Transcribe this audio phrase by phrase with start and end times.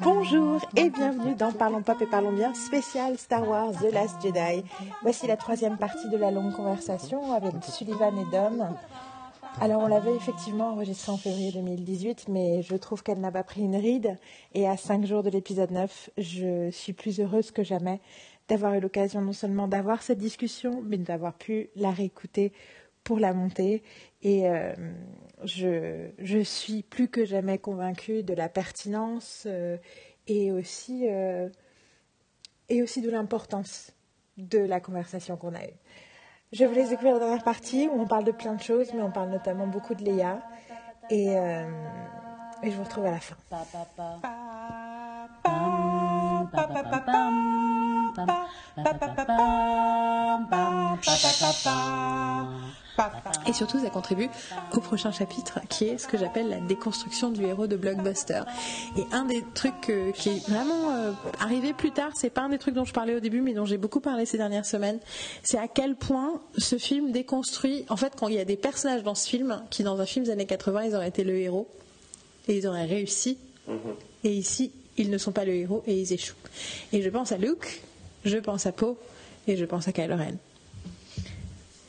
[0.00, 4.64] Bonjour et bienvenue dans Parlons Pop et Parlons Bien, spécial Star Wars The Last Jedi.
[5.02, 8.74] Voici la troisième partie de la longue conversation avec Sullivan et Dom.
[9.60, 13.60] Alors on l'avait effectivement enregistrée en février 2018, mais je trouve qu'elle n'a pas pris
[13.60, 14.16] une ride.
[14.54, 18.00] Et à cinq jours de l'épisode 9, je suis plus heureuse que jamais
[18.48, 22.52] d'avoir eu l'occasion non seulement d'avoir cette discussion, mais d'avoir pu la réécouter
[23.04, 23.82] pour la monter.
[24.22, 24.74] Et euh,
[25.44, 29.76] je, suis plus que jamais convaincue de la pertinence euh,
[30.26, 31.48] et, aussi, euh,
[32.68, 33.92] et aussi de l'importance
[34.38, 35.78] de la conversation qu'on a eue.
[36.52, 39.02] Je vous laisse découvrir la dernière partie où on parle de plein de choses, mais
[39.02, 40.40] on parle notamment beaucoup de Léa.
[41.10, 41.26] Et
[42.62, 43.36] je vous retrouve à la fin.
[53.46, 54.28] Et surtout, ça contribue
[54.72, 58.42] au prochain chapitre qui est ce que j'appelle la déconstruction du héros de blockbuster.
[58.96, 62.48] Et un des trucs euh, qui est vraiment euh, arrivé plus tard, c'est pas un
[62.48, 64.98] des trucs dont je parlais au début, mais dont j'ai beaucoup parlé ces dernières semaines,
[65.42, 67.84] c'est à quel point ce film déconstruit.
[67.88, 70.24] En fait, quand il y a des personnages dans ce film qui, dans un film
[70.24, 71.68] des années 80, ils auraient été le héros
[72.48, 73.38] et ils auraient réussi.
[73.68, 73.76] Mhm.
[74.24, 76.36] Et ici, ils ne sont pas le héros et ils échouent.
[76.92, 77.82] Et je pense à Luke,
[78.24, 78.96] je pense à Poe
[79.46, 80.36] et je pense à Kylo Ren.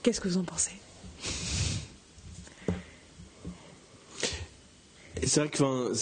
[0.03, 0.73] Qu'est-ce que vous en pensez?
[5.23, 5.93] C'est vrai que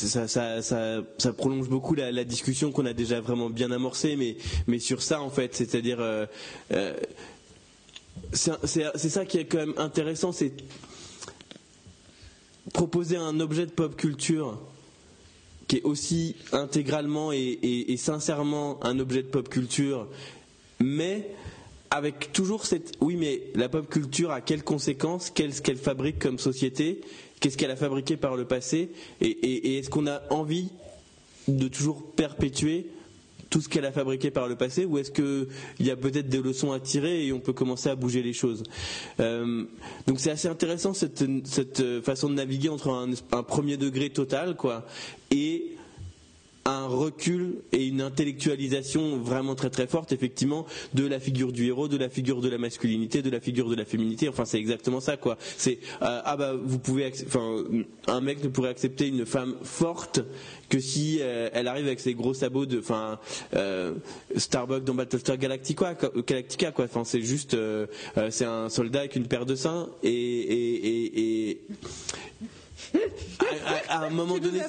[1.17, 4.17] ça, prolonge beaucoup la, discussion qu'on a déjà vraiment bien amorcée,
[4.67, 6.25] mais, sur ça en fait, c'est-à-dire euh,
[6.71, 6.93] euh,
[8.33, 10.51] c'est ça qui est quand même intéressant, c'est
[12.73, 14.59] proposer un objet de pop culture
[15.67, 20.07] qui est aussi intégralement et, sincèrement un objet de pop culture,
[20.79, 21.29] mais
[21.93, 26.39] avec toujours cette oui mais la pop culture a quelles conséquences qu'est-ce qu'elle fabrique comme
[26.39, 27.01] société
[27.39, 28.89] qu'est-ce qu'elle a fabriqué par le passé
[29.21, 30.69] et est-ce qu'on a envie
[31.47, 32.87] de toujours perpétuer
[33.51, 35.47] tout ce qu'elle a fabriqué par le passé ou est-ce qu'il
[35.85, 38.63] y a peut-être des leçons à tirer et on peut commencer à bouger les choses?
[39.19, 39.65] Euh,
[40.07, 44.55] Donc c'est assez intéressant cette, cette, façon de naviguer entre un, un premier degré total
[44.55, 44.87] quoi,
[45.29, 45.75] et
[46.65, 51.87] un recul et une intellectualisation vraiment très très forte effectivement de la figure du héros,
[51.87, 54.29] de la figure de la masculinité, de la figure de la féminité.
[54.29, 55.37] Enfin c'est exactement ça quoi.
[55.57, 57.63] C'est euh, ah bah vous pouvez enfin
[58.07, 60.21] un mec ne pourrait accepter une femme forte
[60.69, 63.19] que si euh, elle arrive avec ses gros sabots de enfin
[63.55, 63.93] euh,
[64.35, 65.95] Starbucks dans Battlestar Galactica
[66.25, 66.85] Galactica quoi.
[66.85, 67.57] Enfin c'est juste
[68.29, 71.61] c'est un soldat avec une paire de seins et, et, et
[73.89, 74.59] à, un moment donné.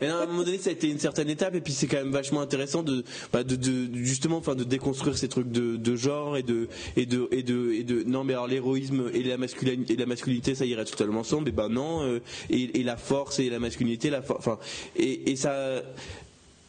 [0.00, 1.98] Mais à un moment donné, ça a été une certaine étape, et puis c'est quand
[1.98, 5.96] même vachement intéressant de, bah, de, de, justement, enfin, de déconstruire ces trucs de, de,
[5.96, 9.36] genre et de, et de, et de, et de, non, mais alors l'héroïsme et la
[9.36, 12.20] masculinité, et la masculinité, ça irait totalement ensemble, et ben non, euh,
[12.50, 14.58] et, et, la force et la masculinité, la, enfin,
[14.96, 15.82] et, et ça,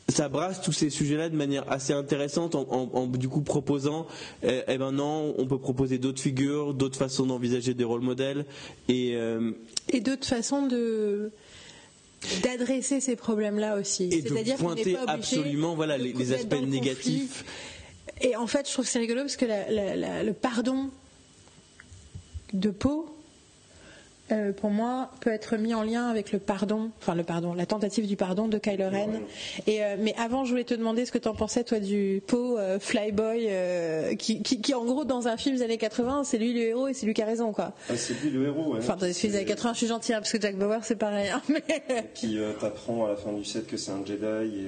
[0.10, 4.06] ça brasse tous ces sujets-là de manière assez intéressante en, du coup proposant,
[4.44, 8.46] eh, eh, ben non, on peut proposer d'autres figures, d'autres façons d'envisager des rôles modèles
[8.90, 9.52] et euh,
[9.90, 11.32] et d'autres façons de
[12.42, 14.10] d'adresser ces problèmes-là aussi.
[14.12, 17.44] Et de pointer absolument voilà les, aspects négatifs.
[18.22, 20.90] Et en fait, je trouve que c'est rigolo parce que le pardon
[22.54, 23.13] de peau
[24.34, 27.66] euh, pour moi, peut être mis en lien avec le pardon, enfin le pardon, la
[27.66, 29.22] tentative du pardon de Kylo Ren.
[29.68, 32.22] Et, euh, mais avant, je voulais te demander ce que tu en pensais, toi, du
[32.26, 33.50] Poe euh, Flyboy,
[34.18, 36.94] qui, qui, en gros, dans un film des années 80, c'est lui le héros et
[36.94, 37.74] c'est lui qui a raison, quoi.
[37.90, 38.80] Ah, c'est lui le héros, ouais.
[38.80, 40.80] Enfin, dans les films des années 80, je suis gentille, hein, parce que Jack Bauer,
[40.84, 41.30] c'est pareil.
[41.30, 41.64] Hein, mais...
[42.14, 44.68] Qui t'apprend à la fin du set que c'est un Jedi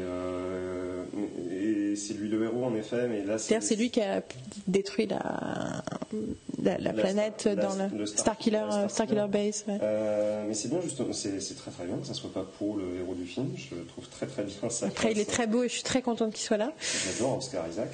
[1.51, 3.61] et, c'est lui le héros, en effet, mais là, c'est.
[3.61, 4.21] c'est lui qui a
[4.67, 5.83] détruit la,
[6.61, 9.54] la, planète dans le, Starkiller, Star Base.
[9.67, 12.97] Euh, mais c'est bien, justement, c'est très très bien que ça soit pas pour le
[12.97, 13.51] héros du film.
[13.57, 14.88] Je trouve très très bien ça.
[14.88, 16.73] Après, il est très beau et je suis très contente qu'il soit là.
[17.05, 17.89] J'adore Oscar Isaac.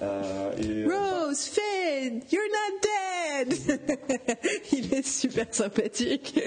[0.00, 4.38] Euh, euh, Rose, Finn, you're not dead!
[4.72, 6.38] il est super sympathique.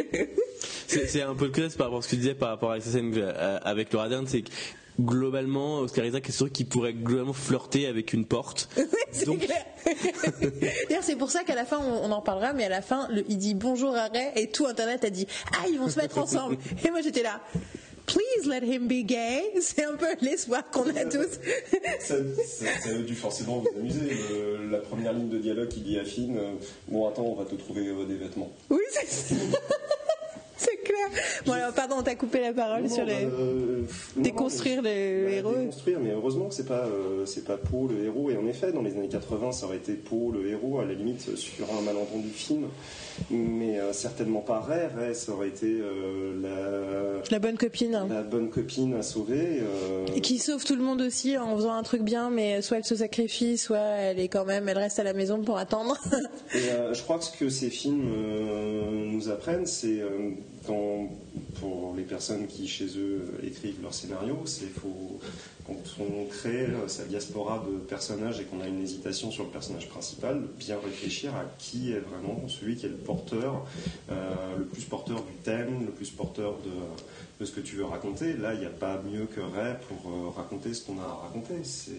[0.88, 2.80] c'est un peu le cas par rapport à ce que tu disais par rapport à
[2.80, 3.34] cette scène
[3.64, 4.52] avec Laura Dern, c'est que
[5.00, 8.70] globalement, Oscar Isaac est sûr qu'il pourrait globalement flirter avec une porte.
[10.90, 13.38] D'ailleurs, c'est pour ça qu'à la fin, on, en parlera, mais à la fin, il
[13.38, 16.58] dit bonjour à Ray et tout Internet a dit Ah, ils vont se mettre ensemble.
[16.86, 17.42] Et moi, j'étais là.
[18.06, 19.44] Please let him be gay.
[19.62, 21.40] C'est un peu l'espoir qu'on a tous.
[22.00, 24.18] ça, ça, a dû forcément vous amuser.
[24.72, 26.40] la première ligne de dialogue qui dit à Finn
[26.88, 28.52] Bon, attends, on va te trouver euh, des vêtements.
[28.72, 29.36] Oui, c'est C'est
[31.46, 33.82] Bon alors pardon, on t'a coupé la parole sur les euh,
[34.18, 35.54] déconstruire les bah, héros.
[35.56, 38.30] Déconstruire, mais heureusement que c'est pas euh, c'est pas Poe le héros.
[38.30, 40.94] Et en effet, dans les années 80, ça aurait été Poe le héros à la
[40.94, 42.68] limite sur un malentendu film,
[43.30, 44.88] mais euh, certainement pas Ray.
[44.96, 48.00] Ray, ça aurait été euh, la La bonne copine.
[48.10, 49.62] la bonne copine à sauver.
[49.62, 52.78] euh, Et qui sauve tout le monde aussi en faisant un truc bien, mais soit
[52.78, 55.98] elle se sacrifie, soit elle est quand même, elle reste à la maison pour attendre.
[56.54, 60.00] Et euh, je crois que ce que ces films euh, nous apprennent, c'est
[61.60, 65.20] pour les personnes qui chez eux écrivent leur scénario, c'est faut
[65.66, 69.88] quand on crée sa diaspora de personnages et qu'on a une hésitation sur le personnage
[69.88, 73.66] principal, bien réfléchir à qui est vraiment celui qui est le porteur,
[74.10, 76.72] euh, le plus porteur du thème, le plus porteur de,
[77.40, 78.34] de ce que tu veux raconter.
[78.34, 81.28] Là, il n'y a pas mieux que Ray pour euh, raconter ce qu'on a à
[81.28, 81.64] raconter.
[81.64, 81.92] C'est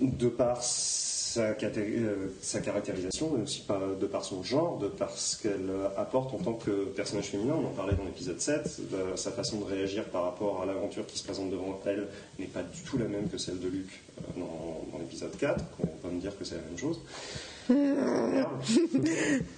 [0.00, 0.62] de par
[1.42, 5.88] euh, sa caractérisation, mais aussi par- de par son genre, de par ce qu'elle euh,
[5.96, 7.54] apporte en tant que personnage féminin.
[7.60, 8.80] On en parlait dans l'épisode 7.
[8.90, 12.08] de sa façon de réagir par rapport à l'aventure qui se présente devant elle
[12.38, 15.62] n'est pas du tout la même que celle de Luc euh, dans, dans l'épisode 4.
[16.04, 17.00] On va me dire que c'est la même chose.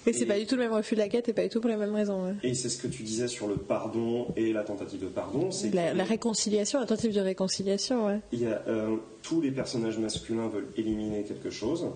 [0.06, 1.60] Et c'est pas du tout le même refus de la quête et pas du tout
[1.60, 2.36] pour les mêmes raisons.
[2.42, 5.50] Et c'est ce que tu disais sur le pardon et la tentative de pardon.
[5.50, 8.20] c'est La, réconciliation, la tentative de réconciliation, ouais.
[8.32, 11.86] Il y a, euh, tous les personnages masculins veulent éliminer quelque chose.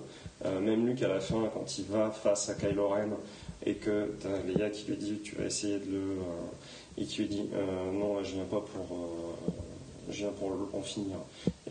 [0.44, 3.10] Euh, même Luke à la fin, quand il va face à Kylo Ren
[3.64, 7.22] et que t'as Leia qui lui dit tu vas essayer de le euh, et qui
[7.22, 7.50] lui dit
[7.92, 9.36] non je viens pas pour
[10.10, 11.16] je viens pour en finir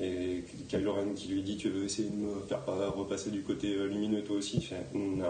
[0.01, 2.63] et Kylo qui lui dit tu veux essayer de me faire
[2.95, 4.57] repasser du côté euh, lumineux toi aussi?
[4.57, 5.25] Il fait non.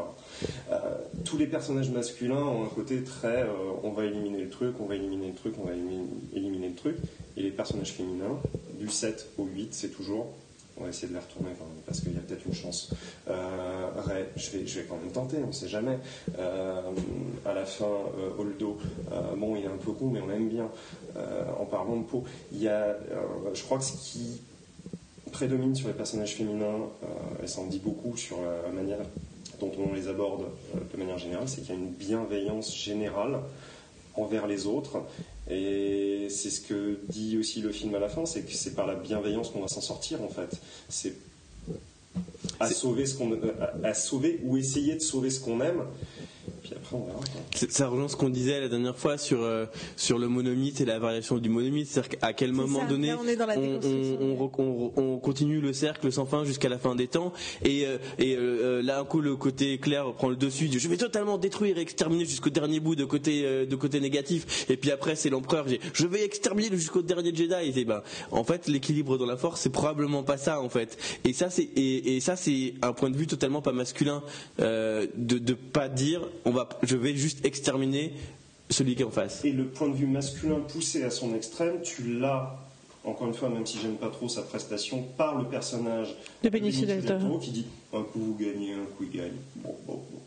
[0.71, 0.77] Euh,
[1.25, 4.85] tous les personnages masculins ont un côté très euh, on va éliminer le truc on
[4.85, 6.97] va éliminer le truc on va éliminer le truc.
[7.38, 8.39] Et les personnages féminins
[8.79, 10.27] du 7 au 8 c'est toujours
[10.80, 11.52] on va essayer de les retourner
[11.86, 12.92] parce qu'il y a peut-être une chance.
[13.30, 16.00] Euh, Ray, je vais, je vais quand même tenter, on ne sait jamais.
[16.38, 16.81] Euh,
[17.46, 18.78] à la fin, euh, Holdo,
[19.12, 20.70] euh, bon, il est un peu con, mais on l'aime bien.
[21.18, 22.96] Euh, en parlant de peau, il y a,
[23.54, 24.42] je crois que ce qui
[25.31, 26.88] prédomine sur les personnages féminins,
[27.44, 28.98] et ça en dit beaucoup sur la manière
[29.60, 30.46] dont on les aborde
[30.92, 33.40] de manière générale, c'est qu'il y a une bienveillance générale
[34.16, 35.04] envers les autres.
[35.50, 38.86] Et c'est ce que dit aussi le film à la fin, c'est que c'est par
[38.86, 40.60] la bienveillance qu'on va s'en sortir en fait.
[40.90, 41.16] C'est
[42.60, 45.84] à sauver ce qu'on à, à sauver ou essayer de sauver ce qu'on aime.
[46.69, 47.19] Puis après on verra.
[47.69, 51.00] Ça rejoint ce qu'on disait la dernière fois sur, euh, sur le monomythe et la
[51.00, 51.88] variation du monomythe.
[51.88, 54.18] C'est-à-dire qu'à quel moment ça, donné on est dans la on, déconstruction.
[54.21, 57.33] on- on re- on- on continue le cercle sans fin jusqu'à la fin des temps.
[57.66, 60.66] Et, euh, et euh, là, un coup, le côté clair prend le dessus.
[60.66, 63.75] il dit, Je vais totalement détruire et exterminer jusqu'au dernier bout de côté, euh, de
[63.75, 64.66] côté négatif.
[64.69, 65.66] Et puis après, c'est l'empereur.
[65.66, 67.80] qui dit, Je vais exterminer jusqu'au dernier Jedi.
[67.80, 68.01] Et ben,
[68.31, 70.98] en fait, l'équilibre dans la force, c'est probablement pas ça, en fait.
[71.25, 74.21] Et ça, c'est et, et ça, c'est un point de vue totalement pas masculin
[74.60, 78.13] euh, de de pas dire on va, je vais juste exterminer
[78.69, 79.44] celui qui est en face.
[79.44, 82.56] Et le point de vue masculin poussé à son extrême, tu l'as,
[83.03, 86.85] encore une fois, même si j'aime pas trop sa prestation, par le personnage De Benicio
[86.85, 87.39] del Toro.
[87.39, 89.38] qui dit un coup vous gagnez, un coup il gagne.
[89.57, 90.19] Bon, bon, bon.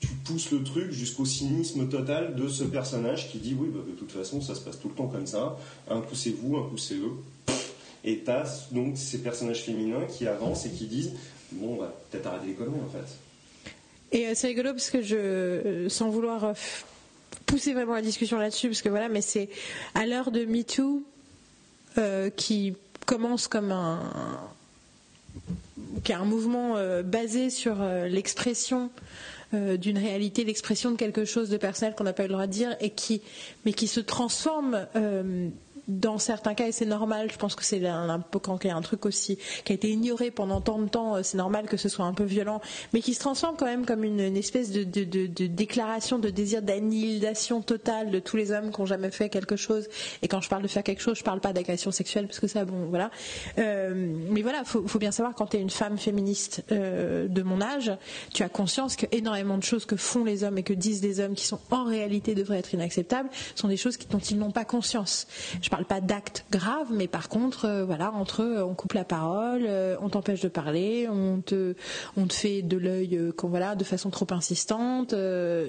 [0.00, 3.92] Tu pousses le truc jusqu'au cynisme total de ce personnage qui dit oui, bah, de
[3.92, 5.56] toute façon, ça se passe tout le temps comme ça.
[5.88, 7.16] Un coup c'est vous, un coup c'est eux.
[8.04, 11.12] Et t'as donc ces personnages féminins qui avancent et qui disent
[11.52, 13.16] bon, bah, peut-être arrêter les conneries en fait.
[14.12, 16.52] Et euh, c'est rigolo parce que je, euh, sans vouloir euh,
[17.46, 19.48] pousser vraiment la discussion là-dessus, parce que voilà, mais c'est
[19.94, 21.02] à l'heure de MeToo
[22.36, 22.74] qui
[23.04, 24.00] commence comme un,
[26.04, 28.88] qui un mouvement basé sur l'expression
[29.52, 32.52] d'une réalité, l'expression de quelque chose de personnel qu'on n'a pas eu le droit de
[32.52, 33.20] dire, et qui,
[33.66, 34.86] mais qui se transforme.
[35.98, 38.70] Dans certains cas, et c'est normal, je pense que c'est un, peu quand il y
[38.70, 41.66] a un truc aussi qui a été ignoré pendant tant de temps, euh, c'est normal
[41.66, 42.60] que ce soit un peu violent,
[42.92, 48.10] mais qui se transforme quand même comme une, espèce de, déclaration de désir d'annihilation totale
[48.10, 49.88] de tous les hommes qui ont jamais fait quelque chose.
[50.22, 52.46] Et quand je parle de faire quelque chose, je parle pas d'agression sexuelle, parce que
[52.46, 53.10] ça, bon, voilà.
[53.58, 53.92] Euh,
[54.30, 57.60] mais voilà, faut, faut bien savoir quand tu es une femme féministe euh, de mon
[57.60, 57.92] âge,
[58.32, 61.20] tu as conscience que énormément de choses que font les hommes et que disent les
[61.20, 64.64] hommes qui sont en réalité devraient être inacceptables sont des choses dont ils n'ont pas
[64.64, 65.26] conscience.
[65.60, 69.04] Je parle pas d'actes graves, mais par contre, euh, voilà, entre eux, on coupe la
[69.04, 71.74] parole, euh, on t'empêche de parler, on te,
[72.30, 75.14] fait de l'œil, euh, voilà, de façon trop insistante,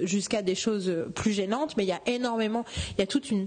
[0.02, 1.76] jusqu'à des choses plus gênantes.
[1.76, 3.46] Mais il y a énormément, il y a toute une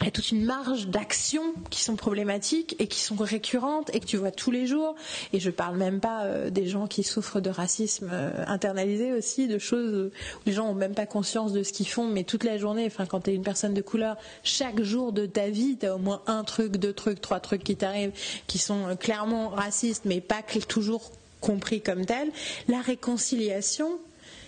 [0.00, 4.00] il y a toute une marge d'action qui sont problématiques et qui sont récurrentes et
[4.00, 4.96] que tu vois tous les jours.
[5.32, 9.46] Et je parle même pas euh, des gens qui souffrent de racisme euh, internalisé aussi,
[9.46, 10.10] de choses où
[10.46, 13.06] les gens ont même pas conscience de ce qu'ils font, mais toute la journée, enfin
[13.06, 15.98] quand tu es une personne de couleur, chaque jour de ta vie, tu as au
[15.98, 18.12] moins un truc, deux trucs, trois trucs qui t'arrivent
[18.46, 22.30] qui sont euh, clairement racistes, mais pas toujours compris comme tels.
[22.66, 23.98] La réconciliation,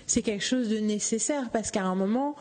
[0.06, 2.36] c'est quelque chose de nécessaire parce qu'à un moment,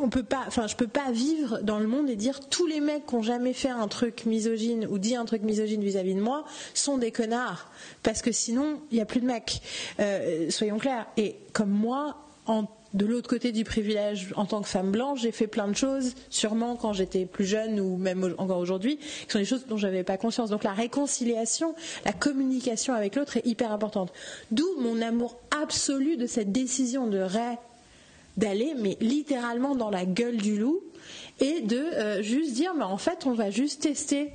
[0.00, 2.80] on peut pas, enfin, je peux pas vivre dans le monde et dire tous les
[2.80, 6.20] mecs qui ont jamais fait un truc misogyne ou dit un truc misogyne vis-à-vis de
[6.20, 6.44] moi
[6.74, 7.70] sont des connards
[8.02, 9.60] parce que sinon il y a plus de mecs.
[10.00, 11.06] Euh, soyons clairs.
[11.16, 12.16] Et comme moi,
[12.94, 16.14] de l'autre côté du privilège, en tant que femme blanche, j'ai fait plein de choses,
[16.30, 20.04] sûrement quand j'étais plus jeune ou même encore aujourd'hui, qui sont des choses dont j'avais
[20.04, 20.50] pas conscience.
[20.50, 24.12] Donc la réconciliation, la communication avec l'autre est hyper importante.
[24.50, 27.56] D'où mon amour absolu de cette décision de Ray
[28.36, 30.82] d'aller, mais littéralement dans la gueule du loup,
[31.40, 34.30] et de euh, juste dire, mais en fait, on va juste tester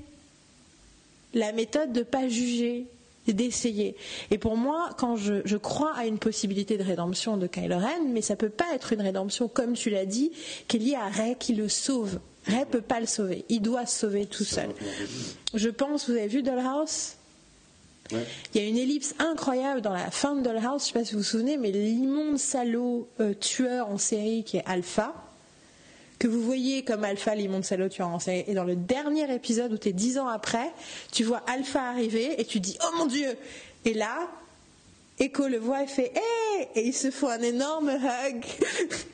[1.33, 2.85] la méthode de pas juger,
[3.27, 3.95] d'essayer.
[4.29, 8.21] Et pour moi, quand je, crois à une possibilité de rédemption de Kylo Ren, mais
[8.21, 10.31] ça peut pas être une rédemption, comme tu l'as dit,
[10.67, 12.19] qui est liée à Rey qui le sauve.
[12.45, 13.45] Rey peut pas le sauver.
[13.49, 14.69] Il doit se sauver tout seul.
[15.53, 17.15] Je pense, vous avez vu Dollhouse?
[18.11, 21.13] Il y a une ellipse incroyable dans la fin de Dollhouse, je sais pas si
[21.13, 25.13] vous vous souvenez, mais l'immonde salaud euh, tueur en série qui est Alpha,
[26.19, 29.73] que vous voyez comme Alpha, l'immonde salaud tueur en série, et dans le dernier épisode
[29.73, 30.71] où tu es dix ans après,
[31.11, 33.37] tu vois Alpha arriver et tu dis Oh mon Dieu!
[33.85, 34.29] Et là,
[35.21, 38.43] Echo le voit et fait Hé Et ils se font un énorme hug.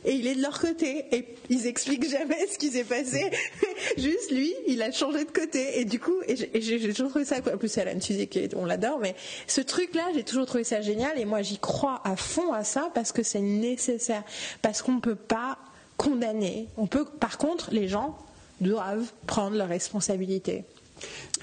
[0.06, 1.06] Et il est de leur côté.
[1.12, 3.30] Et ils expliquent jamais ce qui s'est passé.
[3.98, 5.82] Juste lui, il a changé de côté.
[5.82, 7.40] Et du coup, et j'ai toujours trouvé ça.
[7.54, 9.00] En plus, Alan Tudyk, on l'adore.
[9.00, 9.16] Mais
[9.48, 11.20] ce truc-là, j'ai toujours trouvé ça génial.
[11.20, 14.24] Et moi, j'y crois à fond à ça parce que c'est nécessaire.
[14.62, 15.58] Parce qu'on ne peut pas
[15.98, 16.70] condamner.
[16.78, 18.18] On peut, par contre, les gens
[18.62, 20.64] doivent prendre leurs responsabilités.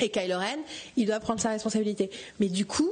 [0.01, 0.59] Et Kylo Ren,
[0.97, 2.11] il doit prendre sa responsabilité.
[2.41, 2.91] Mais du coup,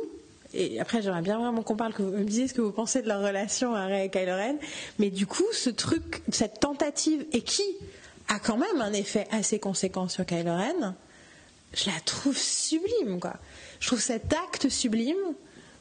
[0.54, 3.02] et après j'aimerais bien vraiment qu'on parle, que vous me disiez ce que vous pensez
[3.02, 4.56] de leur relation à et Kylo Ren,
[4.99, 7.64] mais du coup ce truc, cette tentative, et qui
[8.28, 10.94] a quand même un effet assez conséquent sur Kylo Ren,
[11.75, 13.35] je la trouve sublime quoi.
[13.80, 15.16] Je trouve cet acte sublime.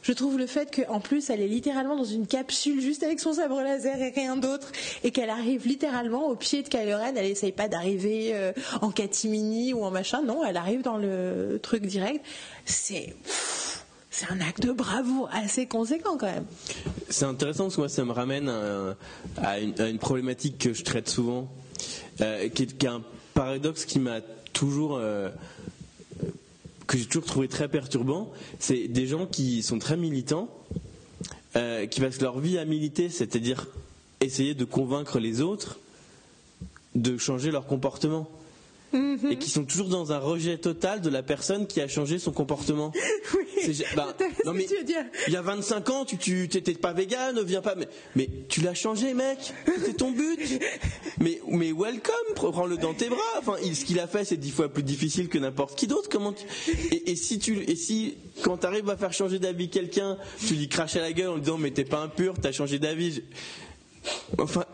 [0.04, 3.34] Je trouve le fait qu'en plus elle est littéralement dans une capsule juste avec son
[3.34, 4.72] sabre laser et rien d'autre
[5.04, 7.14] et qu'elle arrive littéralement au pied de Kylo Ren.
[7.16, 8.52] Elle essaye pas d'arriver euh,
[8.82, 10.24] en catimini ou en machin.
[10.24, 12.26] Non, elle arrive dans le truc direct.
[12.66, 13.16] C'est
[14.12, 16.46] c'est un acte de bravoure assez conséquent quand même.
[17.10, 18.52] C'est intéressant parce que moi ça me ramène
[19.38, 21.50] à, une, problématique que je traite souvent,
[22.20, 23.02] euh, qui, est, un
[23.34, 24.20] paradoxe qui m'a
[24.54, 25.30] toujours euh,
[26.88, 28.32] que j'ai toujours trouvé très perturbant.
[28.60, 30.50] C'est des gens qui sont très militants,
[31.56, 33.66] euh, qui passent leur vie à militer, c'est-à-dire
[34.20, 35.80] essayer de convaincre les autres
[36.96, 38.30] de changer leur comportement.
[38.94, 42.32] Et qui sont toujours dans un rejet total de la personne qui a changé son
[42.32, 42.92] comportement.
[43.34, 43.84] Oui.
[43.96, 44.66] Bah, non mais
[45.28, 48.62] il y a 25 ans, tu tu t'étais pas vegan, viens pas, mais, mais tu
[48.62, 49.54] l'as changé, mec.
[49.68, 50.40] C'était ton but.
[51.20, 53.20] Mais mais welcome, prends-le dans tes bras.
[53.38, 56.10] Enfin, ce qu'il a fait, c'est dix fois plus difficile que n'importe qui d'autre.
[56.10, 56.34] Comment
[56.92, 60.68] et, et, si tu et si quand t'arrives à faire changer d'avis quelqu'un, tu lui
[60.68, 63.22] craches à la gueule en lui disant mais t'es pas impur, t'as changé d'avis.
[64.40, 64.66] Enfin,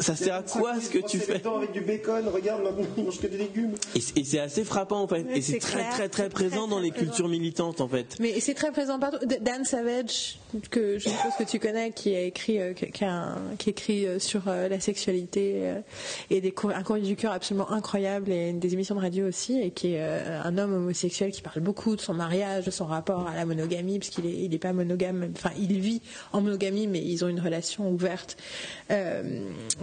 [0.00, 3.20] ça sert à quoi ce que tu fais avec du bacon, regarde, maintenant il mange
[3.20, 3.74] que des légumes.
[3.94, 7.28] Et c'est assez frappant en fait, et c'est très très très présent dans les cultures
[7.28, 8.16] militantes en fait.
[8.20, 9.18] Mais c'est très présent partout.
[9.26, 10.38] Dan Savage,
[10.70, 14.18] que je suppose que tu connais, qui a écrit, euh, qui, a qui écrit euh,
[14.18, 15.74] sur euh, la sexualité
[16.30, 19.70] et des un courrier du cœur absolument incroyable et des émissions de radio aussi, et
[19.70, 23.36] qui est un homme homosexuel qui parle beaucoup de son mariage, de son rapport à
[23.36, 27.00] la monogamie, parce qu'il est, il est pas monogame, enfin il vit en monogamie, mais
[27.00, 28.36] ils ont une relation ouverte
[28.90, 29.22] euh,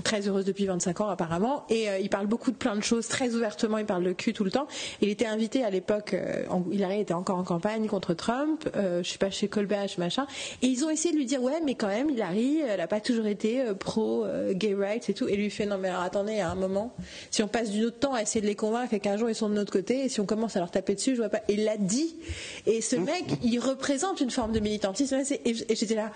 [0.04, 3.08] très heureuse depuis 25 ans apparemment, et euh, il parle beaucoup de plein de choses
[3.08, 3.78] très ouvertement.
[3.78, 4.68] Il parle de cul tout le temps.
[5.02, 9.18] Il était invité à l'époque, euh, Hillary était encore en campagne contre Trump, je sais
[9.18, 10.26] pas chez Colbert, machin,
[10.62, 13.00] et ils ont essayé de lui dire ouais, mais quand même Hillary, elle a pas
[13.00, 16.50] toujours été pro gay rights et tout, et lui fait non mais alors attendez, à
[16.50, 16.94] un moment,
[17.32, 19.36] si on passe du autre temps à essayer de les convaincre et qu'un jour ils
[19.36, 21.42] sont de notre côté, et si on commence à leur taper dessus, je vois pas.
[21.48, 22.16] Et il l'a dit.
[22.66, 25.18] Et ce mec, il représente une forme de militantisme.
[25.46, 26.12] Et j'étais là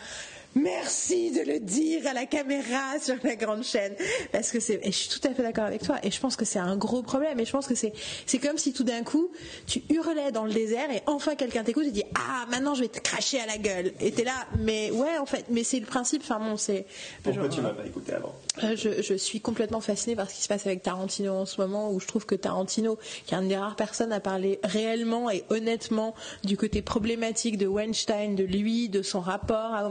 [0.56, 3.94] merci de le dire à la caméra sur la grande chaîne.
[4.32, 5.98] Parce que c'est, je suis tout à fait d'accord avec toi.
[6.04, 7.40] Et je pense que c'est un gros problème.
[7.40, 7.94] Et je pense que c'est,
[8.26, 9.32] c'est comme si tout d'un coup,
[9.68, 12.88] tu hurlais dans le désert et enfin quelqu'un t'écoute et dit, ah, maintenant je vais
[12.88, 13.94] te cracher à la gueule.
[14.00, 16.22] Et t'es là, mais ouais, en fait, mais c'est le principe.
[16.24, 16.86] Enfin bon, c'est.
[17.24, 18.36] Pourquoi tu m'as pas écouté avant?
[18.64, 21.62] Euh, je, je, suis complètement fascinée par ce qui se passe avec Tarantino en ce
[21.62, 25.30] moment, où je trouve que Tarantino, qui est une des rares personnes à parler réellement
[25.30, 29.90] et honnêtement du côté problématique de Weinstein, de lui, de son rapport à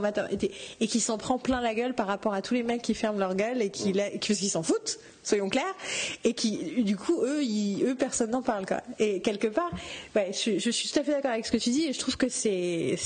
[0.79, 3.19] et qui s'en prend plein la gueule par rapport à tous les mecs qui ferment
[3.19, 5.75] leur gueule et qui, qui s'en foutent, soyons clairs,
[6.23, 8.81] et qui, du coup, eux, eux personne n'en parle, quoi.
[8.99, 9.71] Et quelque part,
[10.15, 12.17] je, je, suis tout à fait d'accord avec ce que tu dis, et je trouve
[12.17, 12.97] que c'est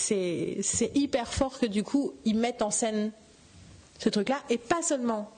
[0.96, 3.12] hyper fort que, du coup, ils mettent en scène
[4.00, 5.32] ce truc-là, et pas seulement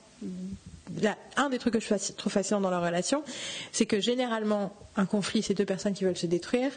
[1.36, 3.24] un des trucs que je trouve fascinant dans leur relation,
[3.72, 6.72] c'est que généralement, un conflit, c'est deux personnes qui veulent se détruire.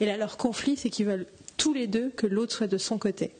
[0.00, 2.98] Et là, leur conflit, c'est qu'ils veulent tous les deux que l'autre soit de son
[2.98, 3.30] côté.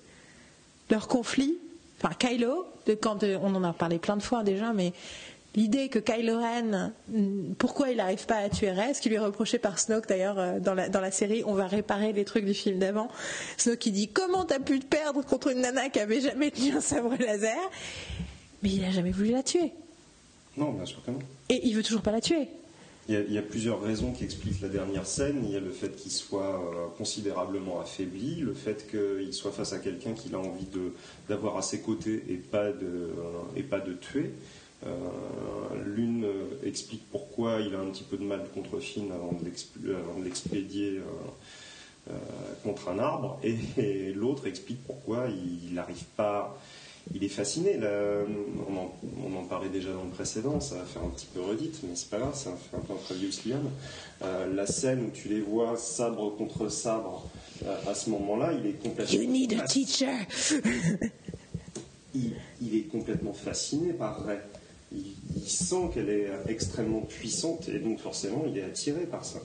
[0.91, 1.57] leur conflit,
[2.01, 2.67] enfin Kylo,
[3.01, 4.93] quand on en a parlé plein de fois déjà, mais
[5.55, 9.17] l'idée que Kylo Ren, mm, pourquoi il n'arrive pas à tuer Rey, ce qui lui
[9.17, 12.25] est reproché par Snoke d'ailleurs euh, dans la, dans la série, on va réparer les
[12.25, 13.09] trucs du film d'avant.
[13.57, 16.73] Snoke qui dit comment t'as pu te perdre contre une nana qui avait jamais tenu
[16.77, 17.57] un sabre laser,
[18.63, 19.73] mais il a jamais voulu la tuer.
[20.57, 21.19] Non, bien sûr que non.
[21.49, 22.49] Et il veut toujours pas la tuer.
[23.09, 25.43] Il y, a, il y a plusieurs raisons qui expliquent la dernière scène.
[25.45, 29.73] Il y a le fait qu'il soit euh, considérablement affaibli, le fait qu'il soit face
[29.73, 30.67] à quelqu'un qu'il a envie
[31.29, 33.11] d'avoir à ses côtés et pas de, euh,
[33.57, 34.31] et pas de tuer.
[34.87, 34.91] Euh,
[35.85, 36.27] L'une
[36.65, 40.19] explique pourquoi il a un petit peu de mal contre Finn avant de l'expl- avant
[40.21, 41.01] de l'expédier
[42.65, 46.59] contre un arbre, et, et l'autre explique pourquoi il n'arrive pas.
[47.15, 47.77] Il est fasciné.
[47.77, 47.91] là.
[48.69, 48.95] on, en,
[49.27, 51.95] on en parlait déjà dans le précédent, ça va faire un petit peu redite, mais
[51.95, 53.69] c'est pas grave, ça fait un peu un Previous Liam.
[54.23, 57.29] Euh, la scène où tu les vois sabre contre sabre,
[57.67, 59.21] euh, à ce moment-là, il est complètement.
[59.21, 60.27] You need a teacher.
[62.15, 64.41] il, il est complètement fasciné par Rey.
[64.93, 65.05] Il,
[65.37, 69.39] il sent qu'elle est extrêmement puissante et donc forcément il est attiré par ça.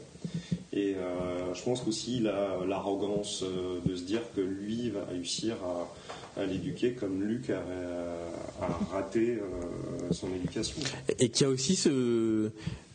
[0.78, 5.06] Et euh, je pense qu'aussi il a l'arrogance euh, de se dire que lui va
[5.10, 10.76] réussir à, à l'éduquer comme Luke a, a raté euh, son éducation.
[11.20, 12.52] Et qu'il y a aussi ce,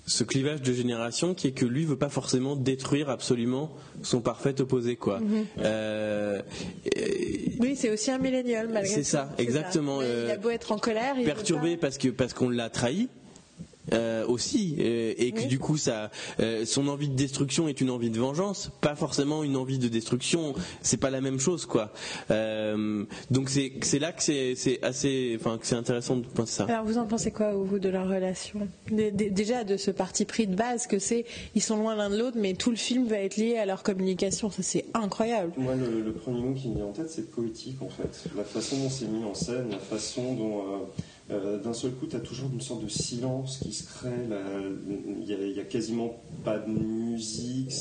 [0.07, 3.73] ce clivage de génération qui est que lui veut pas forcément détruire absolument
[4.03, 5.21] son parfait opposé quoi.
[5.59, 6.41] Euh,
[6.95, 9.07] et- Oui, c'est aussi un millénial malgré C'est tout.
[9.09, 12.33] ça, exactement, Il euh, a beau être en colère, il perturbé pas- parce que parce
[12.35, 13.09] qu'on l'a trahi.
[13.93, 15.47] Euh, aussi euh, et que Oui.
[15.47, 16.11] du coup ça
[16.41, 19.89] euh, son envie de destruction est une envie de vengeance pas forcément une envie de
[19.89, 21.93] destruction c'est pas la même chose quoi
[22.31, 26.53] Euh, donc c'est c'est là que c'est c'est assez enfin que c'est intéressant de penser
[26.53, 28.69] ça Alors vous en pensez quoi vous de leur relation?
[28.91, 31.25] Dé- dé- Déjà de ce parti pris de base que c'est
[31.55, 33.83] ils sont loin l'un de l'autre mais tout le film va être lié à leur
[33.83, 35.53] communication ça c'est incroyable.
[35.57, 38.25] Moi, le, le premier mot qui me vient en tête, c'est poétique, en fait.
[38.37, 40.63] La façon dont c'est mis en scène, la façon dont,
[41.31, 44.11] euh, d'un seul coup, tu as toujours une sorte de silence qui se crée.
[45.27, 47.73] Il n'y a, quasiment pas de musique.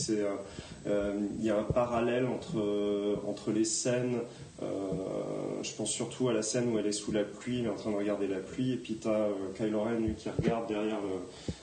[0.85, 4.19] euh, Il y a un parallèle entre, euh, entre les scènes.
[4.61, 7.75] je pense surtout à la scène où elle est sous la pluie, elle est en
[7.75, 10.99] train de regarder la pluie, et puis tu as Kylo Ren qui regarde derrière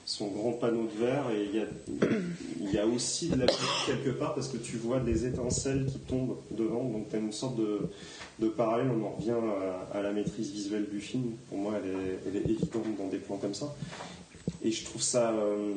[0.04, 1.48] son grand panneau de verre, et
[2.60, 5.26] il y y a aussi de la pluie quelque part, parce que tu vois des
[5.26, 7.88] étincelles qui tombent devant, donc tu as une sorte de,
[8.40, 9.34] de parallèle, on en revient
[9.92, 13.54] à, la maîtrise visuelle du film, pour moi elle est, évidente dans des plans comme
[13.54, 13.74] ça.
[14.62, 15.74] Et je trouve ça, euh,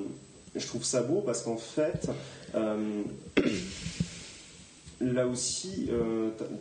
[0.56, 2.10] je trouve ça beau parce qu'en fait,
[2.56, 3.04] euh,
[5.00, 5.89] là aussi,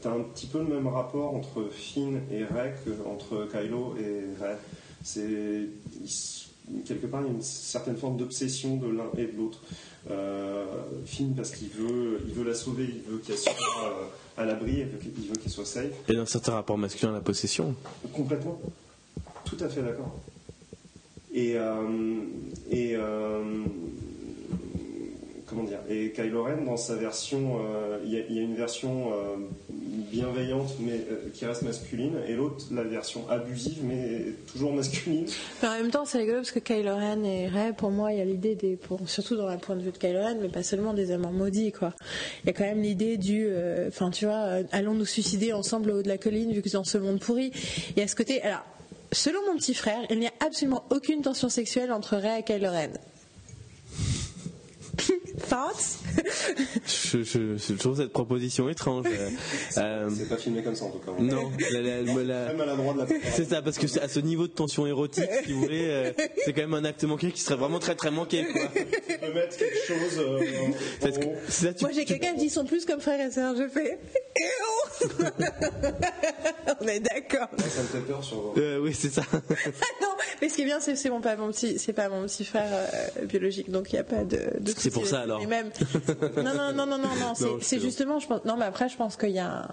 [0.03, 4.43] tu as un petit peu le même rapport entre Finn et Rey qu'entre Kylo et
[4.43, 4.57] Rey.
[5.03, 5.69] C'est
[6.85, 9.61] quelque part il y a une certaine forme d'obsession de l'un et de l'autre.
[10.11, 10.65] Euh,
[11.05, 14.07] Finn parce qu'il veut, il veut la sauver, il veut qu'elle soit euh,
[14.41, 15.93] à l'abri, il veut qu'elle- il veut qu'elle soit safe.
[16.09, 17.75] et dans certains rapports masculins la possession
[18.15, 18.61] Complètement.
[19.45, 20.19] Tout à fait d'accord.
[21.33, 21.75] Et, euh,
[22.71, 23.43] et euh,
[25.51, 29.37] comment dire Et Kylo Ren, dans sa version, euh, il y, a- une version euh,
[29.69, 35.27] bienveillante mais euh, qui reste masculine, et l'autre la version abusive mais toujours masculine.
[35.63, 38.19] Mais en même temps c'est rigolo parce que Kylo Ren et Rey pour moi il
[38.19, 40.63] y a l'idée des surtout dans le point de vue de Kylo Ren mais pas
[40.63, 41.93] seulement des amants maudits quoi.
[42.45, 43.49] Il y a quand même l'idée du
[43.89, 46.85] enfin tu vois allons nous suicider ensemble au haut de la colline vu que dans
[46.85, 47.51] ce monde pourri.
[47.97, 48.63] Il y a ce côté alors
[49.13, 52.71] selon mon petit frère il n'y a absolument aucune tension sexuelle entre Rey et Kylo
[52.71, 52.91] Ren.
[55.49, 55.99] Thoughts?
[56.87, 59.31] Je, je, je trouve cette proposition étrange Euh,
[59.79, 61.13] euh, C'est pas filmé comme ça en tout cas.
[61.21, 65.29] non la- la- la- C'est ça, parce que c'est à ce niveau de tension érotique,
[65.45, 66.13] si vous voulez, euh,
[66.45, 68.45] c'est quand même un acte manqué qui serait vraiment très très manqué.
[68.53, 68.63] Quoi.
[68.75, 70.19] Tu peux mettre quelque chose.
[70.19, 70.41] euh,
[71.03, 73.99] en que tu- Moi j'ai quelqu'un qui sont plus comme frère et sœur je fais
[76.81, 77.49] On est d'accord.
[77.59, 78.55] Ça me fait peur sur.
[78.57, 79.23] Euh, oui, c'est ça.
[79.33, 80.09] Ah non,
[80.41, 82.45] mais ce qui est bien, c'est c'est mon pas mon petit, c'est pas mon petit
[82.45, 84.37] frère euh, biologique, donc il n'y a pas de.
[84.61, 85.27] de C'est pour ça.
[85.37, 85.47] Alors.
[85.49, 85.71] Même,
[86.37, 88.45] non, non, non, non, non, non, c'est justement, je pense.
[88.45, 89.69] Non, mais après, je pense qu'il y a, un,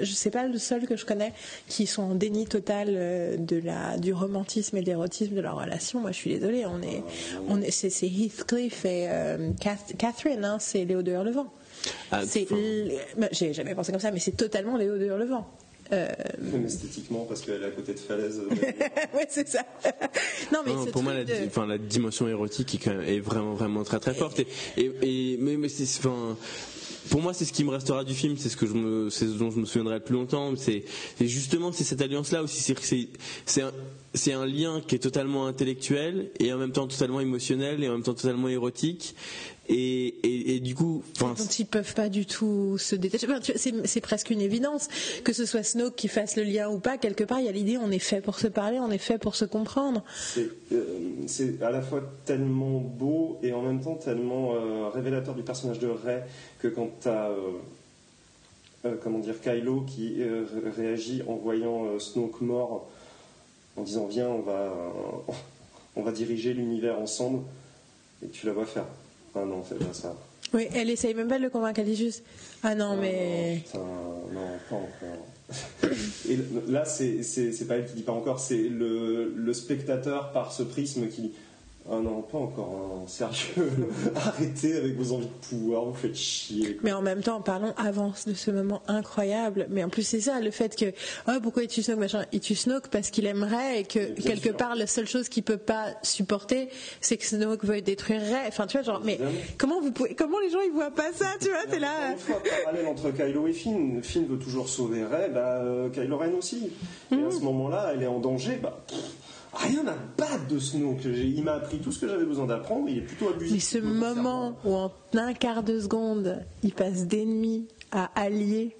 [0.00, 1.32] je sais pas le seul que je connais
[1.68, 5.56] qui sont en déni total euh, de la, du romantisme et de l'érotisme de leur
[5.60, 6.00] relation.
[6.00, 7.02] Moi, je suis désolée, on est,
[7.48, 11.52] on est, c'est Heathcliff et euh, Cath- Catherine, hein, c'est Léo de Hurlevent.
[12.10, 12.46] Ah, c'est,
[13.32, 15.46] j'ai jamais pensé comme ça, mais c'est totalement Léo de Hurlevent.
[15.92, 16.08] Euh,
[16.40, 18.40] Même esthétiquement, parce qu'elle est à côté de falaise.
[18.40, 18.54] euh,
[19.16, 19.60] ouais, c'est ça.
[20.52, 22.78] non, mais Non, ce pour moi, la, truc de- di- enfin, la dimension érotique est,
[22.78, 24.40] quand même, est vraiment, vraiment très, très forte.
[24.40, 24.46] Et,
[24.76, 26.36] et, et- mais, mais c'est, enfin,
[27.10, 29.26] pour moi, c'est ce qui me restera du film, c'est ce que je me, c'est
[29.26, 30.54] ce dont je me souviendrai le plus longtemps.
[30.56, 30.84] C'est,
[31.18, 32.60] c'est justement, c'est cette alliance-là aussi.
[32.60, 33.08] C'est, que c'est,
[33.44, 33.72] c'est un,
[34.12, 37.92] c'est un lien qui est totalement intellectuel et en même temps totalement émotionnel et en
[37.92, 39.14] même temps totalement érotique.
[39.68, 43.26] Et, et, du coup, dont ils peuvent pas du tout se détacher.
[43.84, 44.88] c'est presque une évidence
[45.24, 46.98] que ce soit Snoke qui fasse le lien ou pas.
[46.98, 49.18] Quelque part, il y a l'idée on est fait pour se parler, on est fait
[49.18, 50.02] pour se comprendre.
[50.34, 55.42] C'est euh, à la fois tellement beau et en même temps tellement euh, révélateur du
[55.42, 56.24] personnage de Rey
[56.60, 57.30] que quand tu as
[58.84, 60.22] euh, comment dire Kylo qui
[60.76, 62.88] réagit en voyant Snoke mort
[63.76, 64.72] en disant viens on va
[65.96, 67.42] on va diriger l'univers ensemble
[68.24, 68.86] et tu la vois faire
[69.36, 70.14] ah non, fais pas ça.
[70.54, 72.24] Oui, elle essaye même pas de le convaincre, elle dit juste
[72.62, 73.62] Ah non, ah mais.
[73.74, 75.26] Non, pas encore.
[76.28, 80.62] Et là, c'est pas elle qui dit pas encore, c'est le, le spectateur par ce
[80.62, 81.32] prisme qui dit
[81.88, 83.04] ah non, pas encore, hein.
[83.06, 83.70] sérieux.
[84.16, 86.78] Arrêtez avec vos envies de pouvoir, vous faites chier.
[86.82, 89.66] Mais en même temps, parlons avance de ce moment incroyable.
[89.70, 90.92] Mais en plus, c'est ça, le fait que,
[91.28, 94.50] oh, pourquoi il tue Snoke, machin, il tue Snoke parce qu'il aimerait et que, quelque
[94.50, 96.68] part, la seule chose qu'il peut pas supporter,
[97.00, 98.46] c'est que Snoke veuille détruire Rey.
[98.48, 99.20] Enfin, tu vois, genre, mais
[99.56, 102.12] comment vous pouvez, comment les gens ils voient pas ça, tu vois, c'est là.
[102.12, 104.02] Une fois parallèle entre Kylo et Finn.
[104.02, 106.70] Finn veut toujours sauver Rey, bah, euh, Kylo Ren aussi.
[107.12, 107.44] Et à ce mhm.
[107.44, 108.84] moment-là, elle est en danger, bah,
[109.56, 111.04] rien à battre de Snoke.
[111.04, 113.54] Il m'a appris tout ce que j'avais besoin d'apprendre, il est plutôt abusé.
[113.54, 118.76] Mais ce moment où en un quart de seconde, il passe d'ennemi à allié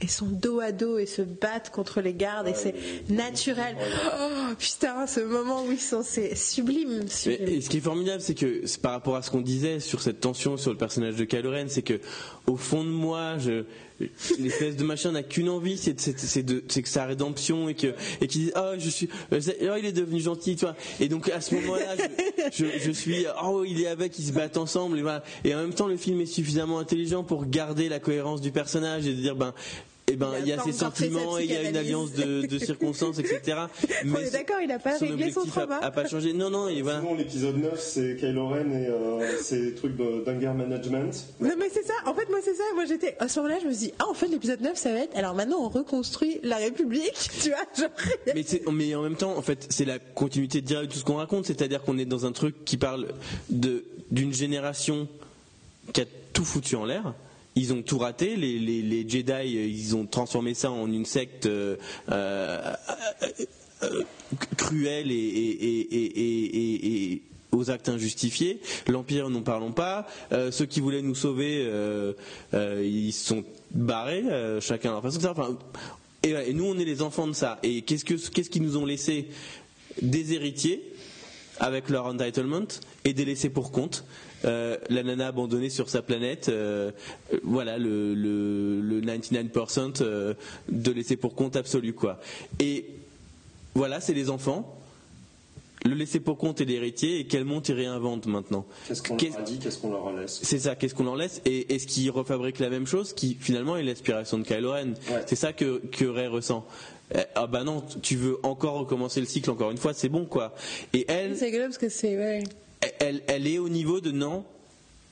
[0.00, 2.74] et sont dos à dos et se battent contre les gardes et c'est
[3.08, 3.76] naturel.
[4.20, 7.02] Oh putain, ce moment où ils sont, c'est sublime.
[7.26, 10.20] et ce qui est formidable, c'est que par rapport à ce qu'on disait sur cette
[10.20, 12.00] tension sur le personnage de Kylo Ren, c'est que
[12.46, 13.64] au fond de moi, je,
[14.38, 18.72] l'espèce de machin n'a qu'une envie, c'est que sa rédemption et que et qu'il oh
[18.78, 19.36] je suis oh,
[19.78, 21.94] il est devenu gentil toi et donc à ce moment-là
[22.52, 25.86] je, suis oh il est avec ils se battent ensemble et et en même temps
[25.86, 29.54] le film est suffisamment intelligent pour garder la cohérence du personnage et de dire ben
[30.06, 33.18] eh ben, il y a ses sentiments, il y a une alliance de, de circonstances,
[33.18, 33.58] etc.
[34.04, 35.76] Mais On est d'accord, il n'a pas réglé son trauma.
[35.76, 36.34] A, a pas changé.
[36.34, 37.02] Non, non, et voilà.
[37.16, 41.10] l'épisode 9, c'est Kylo Ren et euh, ses trucs d'anger management.
[41.40, 41.94] Non, mais c'est ça.
[42.04, 42.64] En fait, moi, c'est ça.
[42.74, 44.92] Moi, j'étais, à ce moment-là, je me suis dit, ah, en fait, l'épisode 9, ça
[44.92, 47.64] va être, alors maintenant, on reconstruit la République, tu vois.
[47.76, 47.90] Genre...
[48.26, 51.46] mais, mais en même temps, en fait, c'est la continuité de tout ce qu'on raconte.
[51.46, 53.08] C'est-à-dire qu'on est dans un truc qui parle
[53.48, 55.08] de, d'une génération
[55.92, 57.14] qui a tout foutu en l'air
[57.56, 58.36] ils ont tout raté.
[58.36, 61.76] Les, Jedi, ils ont transformé ça en une secte euh,
[62.10, 62.72] euh,
[63.82, 64.02] euh
[64.56, 68.60] cruelle et, et, et, et, aux actes injustifiés.
[68.88, 70.06] L'Empire, n'en parlons pas.
[70.32, 72.12] Euh, ceux qui voulaient nous sauver, euh,
[72.82, 74.24] ils sont barrés,
[74.60, 75.24] chacun à leur façon.
[75.26, 75.56] Enfin,
[76.24, 77.58] et, nous, on est les enfants de ça.
[77.62, 79.28] Et qu'est-ce que qu'est-ce qu'ils nous ont laissé
[80.02, 80.82] Des héritiers
[81.60, 82.66] avec leur entitlement
[83.04, 84.04] et des laissés pour compte?
[84.44, 86.90] Euh, la nana abandonnée sur sa planète, euh,
[87.42, 90.34] voilà le, le, 99% euh,
[90.68, 92.18] de laisser pour compte absolu quoi.
[92.60, 92.86] Et
[93.74, 94.78] voilà, c'est les enfants.
[95.86, 98.64] Le laisser pour compte et l'héritier, et quel monde ils réinventent maintenant?
[98.88, 100.40] Qu'est-ce qu'on leur a dit, qu'est-ce qu'on leur laisse?
[100.42, 101.42] C'est ça, qu'est-ce qu'on leur laisse?
[101.44, 104.94] Et est-ce qu'ils refabriquent la même chose qui finalement est l'aspiration de Kylo Ren?
[105.26, 106.64] C'est ça que, que Ray ressent.
[107.14, 110.24] Eh, ah bah non, tu veux encore recommencer le cycle encore une fois, c'est bon
[110.24, 110.54] quoi.
[110.94, 111.36] Et elle.
[111.36, 112.16] C'est parce que c'est.
[112.16, 112.44] Ouais
[112.98, 114.44] elle, est au niveau de non,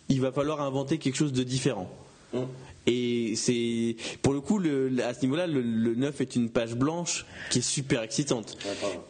[0.09, 1.91] il va falloir inventer quelque chose de différent.
[2.33, 2.39] Mm.
[2.87, 4.61] Et c'est pour le coup
[5.05, 8.59] à ce niveau-là, le, 9 est une page blanche qui est super excitante.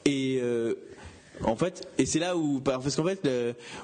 [0.05, 0.75] et euh,
[1.44, 3.27] en fait, et c'est là où parce qu'en fait,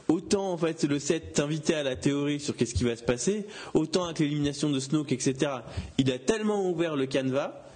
[0.09, 3.47] autant en fait le 7 t'invitait à la théorie sur qu'est-ce qui va se passer,
[3.73, 5.53] autant avec l'élimination de Snoke, etc.
[5.97, 7.68] Il a tellement ouvert le canevas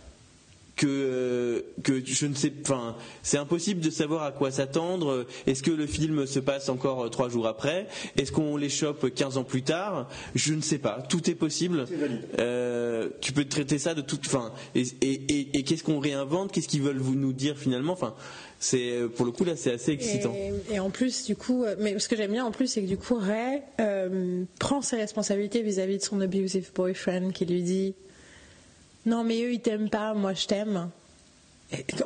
[0.76, 5.26] que, que je ne sais, enfin, c'est impossible de savoir à quoi s'attendre.
[5.46, 7.87] Est-ce que le film se passe encore trois jours après?
[8.16, 10.08] Est-ce qu'on les chope 15 ans plus tard?
[10.35, 11.02] Je ne sais pas.
[11.08, 11.87] Tout est possible.
[12.38, 14.52] Euh, tu peux traiter ça de toute, fin.
[14.74, 16.52] Et, et, et, qu'est-ce qu'on réinvente?
[16.52, 17.92] Qu'est-ce qu'ils veulent vous nous dire finalement?
[17.92, 18.14] Enfin,
[18.58, 20.35] c'est pour le coup là, c'est assez excitant.
[20.70, 22.87] Et, en plus, du coup, euh, mais ce que j'aime bien en plus, c'est que
[22.87, 27.62] du coup, Ray euh, prend ses responsabilités vis-à-vis -vis de son abusive boyfriend qui lui
[27.62, 27.94] dit
[29.06, 30.90] non, mais eux, ils t'aiment pas, moi, je t'aime.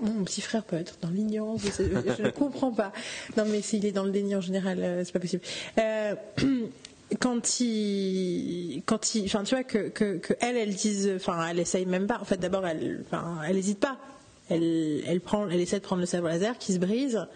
[0.01, 2.93] Mon petit frère peut être dans l'ignorance, je ne comprends pas.
[3.37, 5.43] Non, mais s'il est dans le déni en général, euh, c'est pas possible.
[5.79, 6.15] Euh,
[7.21, 11.59] quand il, quand il, enfin, tu vois que, que, que, elle, elle dise, enfin, elle
[11.59, 12.19] essaye même pas.
[12.21, 13.99] En fait, d'abord, elle, enfin, elle hésite pas.
[14.49, 17.27] Elle, elle prend, elle essaie de prendre le sabre laser qui se brise.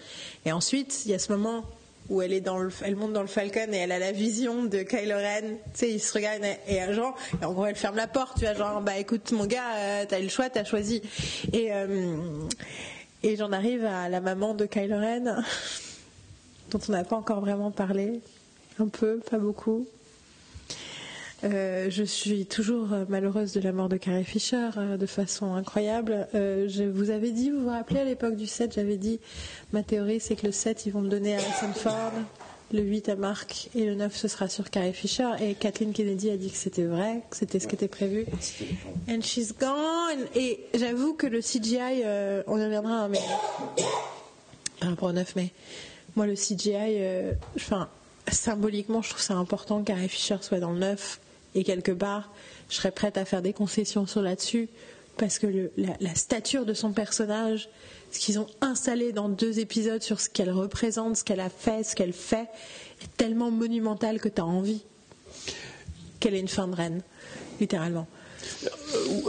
[0.47, 1.65] Et ensuite, il y a ce moment
[2.11, 2.43] où elle
[2.97, 5.43] monte dans le Falcon et elle a la vision de Kylo Ren.
[5.43, 8.39] Tu sais, il se regarde et, genre, et en gros, elle ferme la porte.
[8.39, 11.01] Tu vois, genre, bah écoute, mon gars, euh, t'as eu le choix, t'as choisi.
[11.53, 11.87] Et euh,
[13.23, 15.45] et j'en arrive à la maman de Kylo Ren,
[16.71, 18.21] dont on n'a pas encore vraiment parlé,
[18.79, 19.87] un peu, pas beaucoup.
[21.43, 25.55] Euh, je suis toujours euh, malheureuse de la mort de Carrie Fisher euh, de façon
[25.55, 26.29] incroyable.
[26.35, 29.21] je vous avais dit, vous vous rappelez à l'époque du 7, j'avais dit
[29.73, 32.13] ma théorie c'est que le 7 ils vont me donner Harrison Ford
[32.73, 35.29] le 8 à Marc et le 9 ce sera sur Carrie Fisher.
[35.41, 38.27] Et Kathleen Kennedy a dit que c'était vrai, que c'était ce qui était prévu.
[39.09, 40.27] And she's gone.
[40.37, 42.05] Et j'avoue que le CGI,
[42.47, 43.19] on y reviendra, hein, mais
[44.79, 45.53] par rapport au 9 mai,
[46.15, 47.89] moi le CGI, enfin
[48.31, 51.19] symboliquement, je trouve ça important que Carrie Fisher soit dans le 9
[51.55, 52.31] et quelque part,
[52.69, 54.69] je serais prête à faire des concessions sur là-dessus
[55.17, 57.69] parce que la, stature de son personnage,
[58.11, 61.83] ce qu'ils ont installé dans deux épisodes sur ce qu'elle représente, ce qu'elle a fait,
[61.83, 62.49] ce qu'elle fait,
[63.03, 64.83] est tellement monumental que tu as envie
[66.21, 67.03] qu'elle ait une fin de reine,
[67.61, 68.07] littéralement.
[68.65, 68.69] Euh,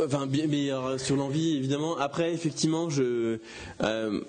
[0.05, 1.97] Enfin, bien meilleur sur l'envie, évidemment.
[1.97, 3.39] Après, effectivement, je.
[3.81, 4.21] euh,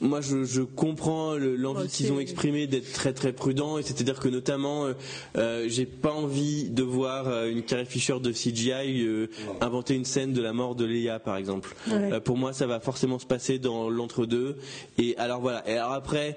[0.00, 4.18] moi, je, je comprends le- l'envie qu'ils ont exprimée d'être très très prudents, et c'est-à-dire
[4.20, 4.92] que notamment, euh,
[5.36, 9.26] euh, j'ai pas envie de voir euh, une Carrie Fisher de CGI euh,
[9.60, 11.74] inventer une scène de la mort de Leia, par exemple.
[11.90, 12.20] Ouais.
[12.20, 14.56] Pour moi, ça va forcément se passer dans l'entre-deux.
[14.98, 15.68] Et alors voilà.
[15.68, 16.36] Et alors après,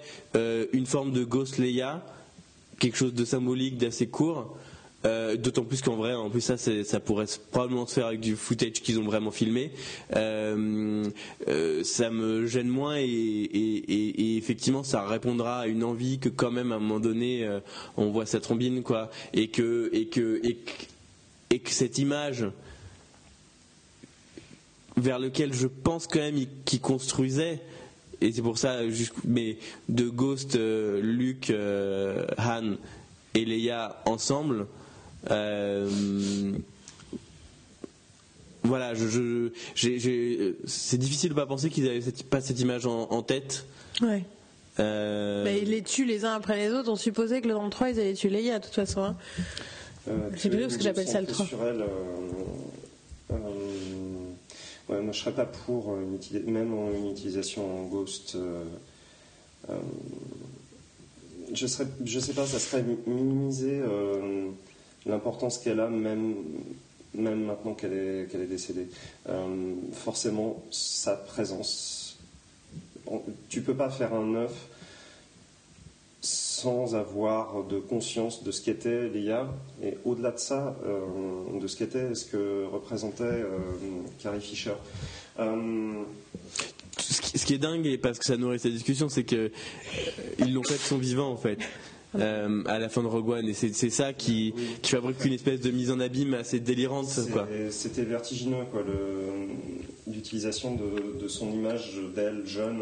[0.74, 2.04] une forme de Ghost Leia,
[2.80, 4.56] quelque chose de symbolique, d'assez court.
[5.06, 8.36] Euh, D'autant plus qu'en vrai, en plus ça, ça pourrait probablement se faire avec du
[8.36, 9.72] footage qu'ils ont vraiment filmé.
[10.16, 11.06] Euh,
[11.48, 16.72] euh, ça me gêne moins et, effectivement, ça répondra à une envie que quand même
[16.72, 17.48] à un moment donné,
[17.96, 20.58] on voit sa trombine, quoi, et que et que et
[21.50, 22.46] et que cette image
[24.98, 27.62] vers lequel je pense quand même qu'il construisait
[28.20, 28.80] et c'est pour ça
[29.24, 29.58] mais
[29.88, 31.54] de Ghost Luke
[32.38, 32.74] Han
[33.34, 34.66] et Leia ensemble
[38.64, 39.50] voilà je,
[40.66, 43.66] c'est difficile de pas penser qu'ils avaient cette- pas cette image en, en tête
[44.02, 44.24] Ouais.
[44.80, 46.92] Euh, Bah, ils les tuent les uns après les autres.
[46.92, 49.02] On supposait que le dans le 3, ils allaient tuer Leia, de toute façon.
[49.02, 49.16] hein.
[50.08, 51.46] Euh, C'est plutôt parce que j'appelle ça le centré train.
[51.48, 53.38] sur elle, euh, euh,
[54.90, 58.36] ouais, moi je serais pas pour euh, une même en une utilisation en ghost.
[58.36, 58.64] euh,
[59.72, 59.74] euh,
[61.54, 64.37] je serais, je sais pas, ça serait mi- minimiser euh,
[65.08, 66.36] l'importance qu'elle a même
[67.14, 68.88] maintenant qu'elle est décédée.
[69.30, 72.18] Euh, forcément, sa présence.
[73.08, 74.54] on- Tu peux pas faire un œuf
[76.22, 79.48] sans avoir de conscience de ce qu'était l'IA
[79.84, 83.58] et au-delà de ça, euh, de ce qu'était, ce que représentait euh,
[84.22, 84.74] Carrie Fisher.
[87.00, 89.52] Ce qui, est dingue et parce que ça nourrit cette discussion c'est que
[90.40, 91.60] ils l'ont fait de son vivant en fait
[92.16, 95.60] euh, à la fin de Rogue One et c'est ça qui, qui fabrique une espèce
[95.60, 97.08] de mise en abîme assez délirante.
[97.70, 98.82] C'était vertigineux, quoi,
[100.08, 102.82] l'utilisation de, de son image d'elle jeune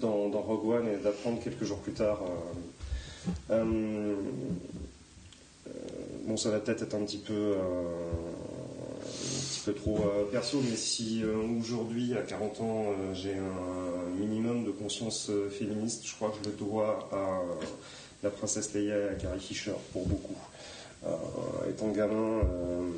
[0.00, 2.20] dans, dans Rogue One et d'apprendre quelques jours plus tard.
[3.50, 4.14] euh,
[5.68, 5.72] euh,
[6.26, 9.98] bon, ça va peut-être être un petit peu, un petit peu trop
[10.30, 11.22] perso, mais si
[11.58, 16.56] aujourd'hui, à 40 ans, j'ai un minimum de conscience féministe, je crois que je le
[16.56, 17.40] dois à
[18.22, 20.36] la princesse Leia à Carrie Fisher, pour beaucoup.
[21.06, 21.10] Euh,
[21.70, 22.90] étant gamin, euh,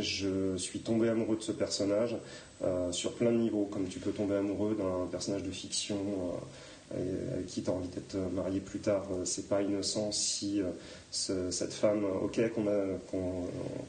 [0.00, 2.16] je suis tombé amoureux de ce personnage
[2.62, 5.96] euh, sur plein de niveaux, comme tu peux tomber amoureux d'un personnage de fiction
[6.92, 9.06] avec qui tu envie d'être marié plus tard.
[9.24, 10.60] C'est pas innocent si
[11.12, 12.40] ce- cette femme, ok,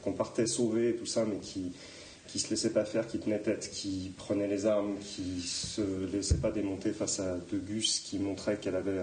[0.04, 1.72] qu'on partait sauver et tout ça, mais qui
[2.28, 6.38] qui se laissait pas faire, qui tenait tête, qui prenait les armes, qui se laissait
[6.38, 9.00] pas démonter face à De Gus, qui montrait qu'elle avait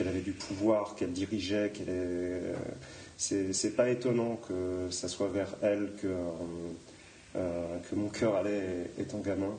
[0.00, 2.54] qu'elle avait du pouvoir, qu'elle dirigeait, qu'elle est euh,
[3.18, 6.16] c'est c'est pas étonnant que ça soit vers elle que, euh,
[7.36, 9.52] euh, que mon cœur allait étant gamin.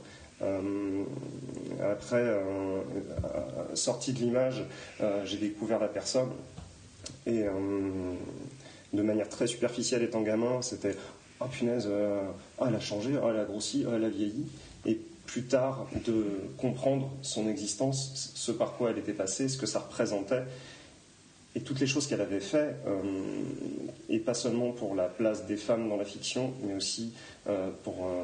[1.84, 4.66] Après, euh, euh, sorti de l'image,
[5.26, 6.32] j'ai découvert la personne
[7.28, 7.44] et
[8.94, 10.96] de manière très superficielle étant gamin, c'était
[11.40, 14.48] oh punaise, oh, elle a changé, oh, elle a grossi, oh, elle a vieilli.
[14.88, 15.00] Et
[15.32, 16.26] plus tard, de
[16.58, 20.44] comprendre son existence, ce par quoi elle était passée, ce que ça représentait,
[21.56, 23.02] et toutes les choses qu'elle avait fait, euh,
[24.10, 27.14] et pas seulement pour la place des femmes dans la fiction, mais aussi
[27.48, 28.24] euh, pour euh,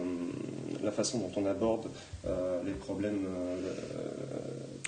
[0.83, 1.87] la façon dont on aborde
[2.25, 3.25] euh, les problèmes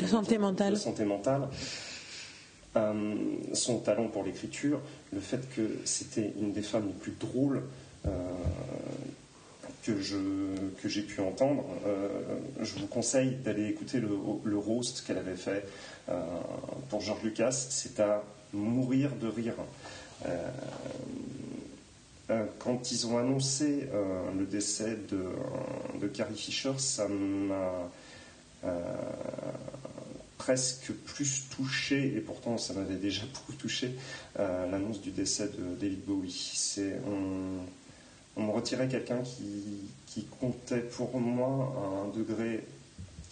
[0.01, 0.73] De santé mentale.
[0.73, 1.47] de santé mentale.
[3.53, 4.81] Son talent pour l'écriture,
[5.13, 7.63] le fait que c'était une des femmes les plus drôles
[9.83, 10.17] que je
[10.81, 11.65] que j'ai pu entendre.
[11.85, 12.07] Euh,
[12.61, 14.09] je vous conseille d'aller écouter le,
[14.43, 15.65] le roast qu'elle avait fait
[16.09, 16.19] euh,
[16.89, 17.51] pour George Lucas.
[17.51, 19.55] C'est à mourir de rire.
[20.25, 20.49] Euh,
[22.59, 23.89] quand ils ont annoncé
[24.37, 25.25] le décès de,
[25.99, 27.89] de Carrie Fisher, ça m'a
[30.37, 33.95] presque plus touché, et pourtant ça m'avait déjà beaucoup touché,
[34.37, 36.53] l'annonce du décès de David Bowie.
[36.55, 36.99] C'est,
[38.35, 42.65] on me retirait quelqu'un qui, comptait pour moi un degré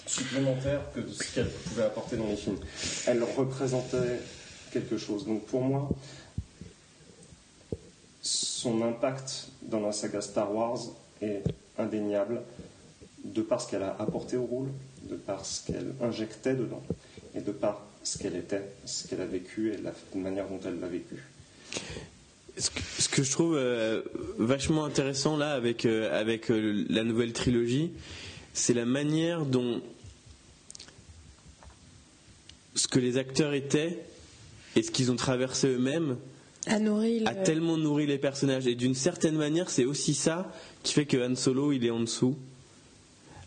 [0.06, 2.58] supplémentaire que de ce qu'elle pouvait apporter dans les films.
[3.08, 4.22] Elle représentait
[4.72, 5.26] quelque chose.
[5.26, 5.90] Donc pour moi,
[8.22, 10.80] son impact dans la saga Star Wars
[11.22, 11.44] est
[11.78, 12.42] indéniable
[13.24, 14.70] de par ce qu'elle a apporté au rôle,
[15.04, 16.84] de par ce qu'elle injectait dedans,
[17.36, 20.80] et de par ce qu'elle était, ce qu'elle a vécu et la manière dont elle
[20.80, 21.24] l'a vécu.
[22.58, 24.02] Ce que, je trouve euh,
[24.38, 27.92] vachement intéressant là avec, euh, avec euh, la nouvelle trilogie,
[28.54, 29.82] c'est la manière dont
[32.76, 34.00] ce que les acteurs étaient
[34.76, 36.18] et ce qu'ils ont traversé eux-mêmes
[36.68, 36.76] a,
[37.30, 38.68] a tellement nourri les personnages.
[38.68, 40.52] Et d'une certaine manière, c'est aussi ça
[40.84, 42.38] qui fait que Han Solo, il est en dessous.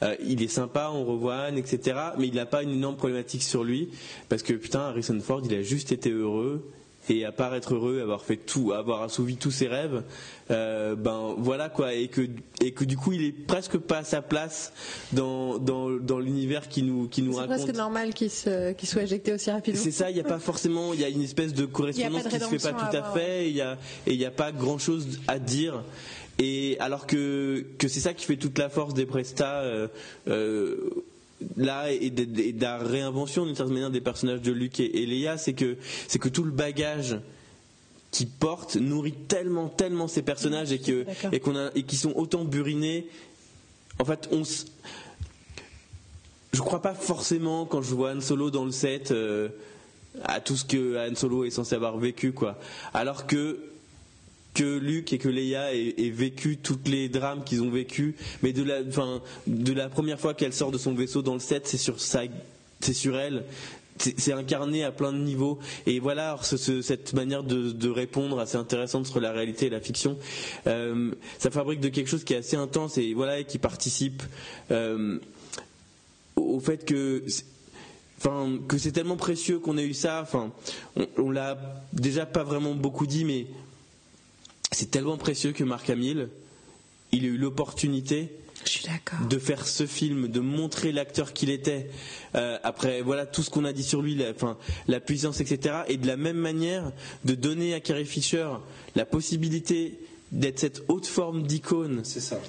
[0.02, 1.98] Euh, il est sympa, on revoit Anne, etc.
[2.18, 3.90] Mais il n'a pas une énorme problématique sur lui.
[4.28, 6.70] Parce que putain, Harrison Ford, il a juste été heureux.
[7.08, 10.02] Et à part être heureux, avoir fait tout, avoir assouvi tous ses rêves,
[10.50, 12.28] euh, ben voilà quoi, et que
[12.62, 14.72] et que du coup il est presque pas à sa place
[15.12, 17.56] dans dans, dans l'univers qui nous qui nous raconte.
[17.56, 19.80] C'est presque normal qu'il se qu'il soit éjecté aussi rapidement.
[19.82, 22.38] C'est ça, il n'y a pas forcément, il y a une espèce de correspondance qui
[22.38, 24.78] se fait pas tout à, fait, il y a et il n'y a pas grand
[24.78, 25.82] chose à dire.
[26.38, 29.88] Et alors que, que c'est ça qui fait toute la force des prestats euh,
[30.26, 30.90] euh,
[31.56, 35.52] là et de, la réinvention d'une certaine manière des personnages de Luke et, Leia, c'est
[35.52, 35.76] que
[36.08, 37.18] c'est que tout le bagage
[38.10, 42.12] qui porte nourrit tellement tellement ces personnages et que et qu'on a et qui sont
[42.16, 43.06] autant burinés.
[43.98, 44.42] En fait, on
[46.52, 49.48] je crois pas forcément quand je vois Han Solo dans le set euh,
[50.24, 52.58] à tout ce que Han Solo est censé avoir vécu quoi.
[52.92, 53.70] Alors que
[54.54, 58.62] que Luc et que Leia aient, vécu toutes les drames qu'ils ont vécu, mais de
[59.72, 63.44] la, première fois qu'elle sort de son vaisseau dans le set, c'est sur elle.
[63.98, 65.58] C'est incarné à plein de niveaux.
[65.86, 70.16] Et voilà cette manière de, répondre assez intéressante sur la réalité et la fiction
[70.66, 74.22] euh, ça fabrique de quelque chose qui est assez intense et voilà qui participe
[74.70, 75.18] euh,
[76.36, 77.24] au fait que
[78.68, 80.26] que c'est tellement précieux qu'on ait eu ça.
[80.34, 81.58] On, on l'a
[81.92, 83.46] déjà pas vraiment beaucoup dit mais
[84.72, 86.28] c'est tellement précieux que Marc Hamill,
[87.12, 88.30] il a eu l'opportunité
[89.28, 91.90] de faire ce film, de montrer l'acteur qu'il était.
[92.34, 94.32] Euh, après, voilà tout ce qu'on a dit sur lui, la,
[94.86, 95.76] la puissance, etc.
[95.88, 96.92] Et de la même manière,
[97.24, 98.48] de donner à Carrie Fisher
[98.96, 99.98] la possibilité
[100.32, 102.02] d'être cette haute forme d'icône.
[102.04, 102.40] C'est ça.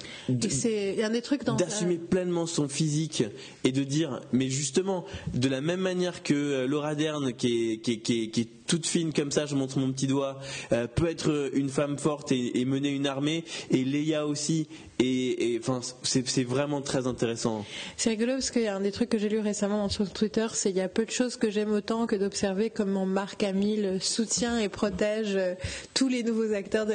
[0.48, 3.24] C'est un des trucs D'assumer pleinement son physique
[3.64, 5.04] et de dire, mais justement,
[5.34, 8.86] de la même manière que euh, Laura Dern, qui est, qui, qui, qui est, toute
[8.86, 10.40] fine comme ça, je montre mon petit doigt,
[10.72, 14.66] euh, peut être une femme forte et, et, mener une armée, et Leia aussi
[15.04, 17.64] et, enfin, c'est vraiment très intéressant.
[17.96, 20.82] C'est rigolo parce qu'il des trucs que j'ai lu récemment sur Twitter, c'est qu'il y
[20.82, 25.34] a peu de choses que j'aime autant que d'observer comment Marc Hamill soutient et protège
[25.34, 25.54] euh,
[25.94, 26.94] tous les nouveaux acteurs de,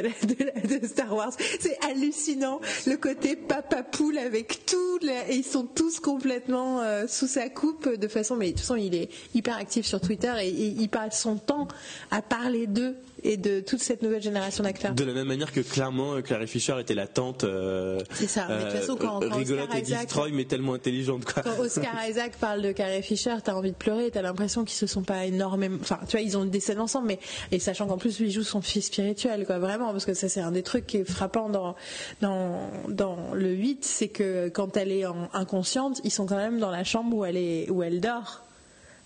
[0.88, 1.34] Star Wars.
[1.60, 7.28] C'est hallucinant le côté papa poule avec tout, et ils sont tous complètement euh, sous
[7.28, 10.50] sa coupe de façon, mais de toute façon il est hyper actif sur Twitter et
[10.50, 11.67] il passe son temps
[12.12, 14.94] à parler d'eux et de toute cette nouvelle génération d'acteurs.
[14.94, 17.44] De la même manière que clairement euh, Clary Fisher était la tante.
[17.44, 18.48] Euh, c'est ça.
[18.48, 21.26] Mais de toute façon, quand, euh, rigolote et destroy, mais tellement intelligente.
[21.26, 21.44] Quoi.
[21.44, 24.12] Quand Oscar Isaac parle de Carrie Fisher, t'as envie de pleurer.
[24.12, 25.78] T'as l'impression qu'ils se sont pas énormément.
[25.82, 27.20] Enfin, tu vois, ils ont des scènes ensemble, mais
[27.52, 30.42] et sachant qu'en plus lui joue son fils spirituel, quoi, vraiment, parce que ça c'est
[30.42, 31.76] un des trucs qui est frappant dans
[32.22, 36.72] dans dans le 8, c'est que quand elle est inconsciente, ils sont quand même dans
[36.72, 38.47] la chambre où elle est où elle dort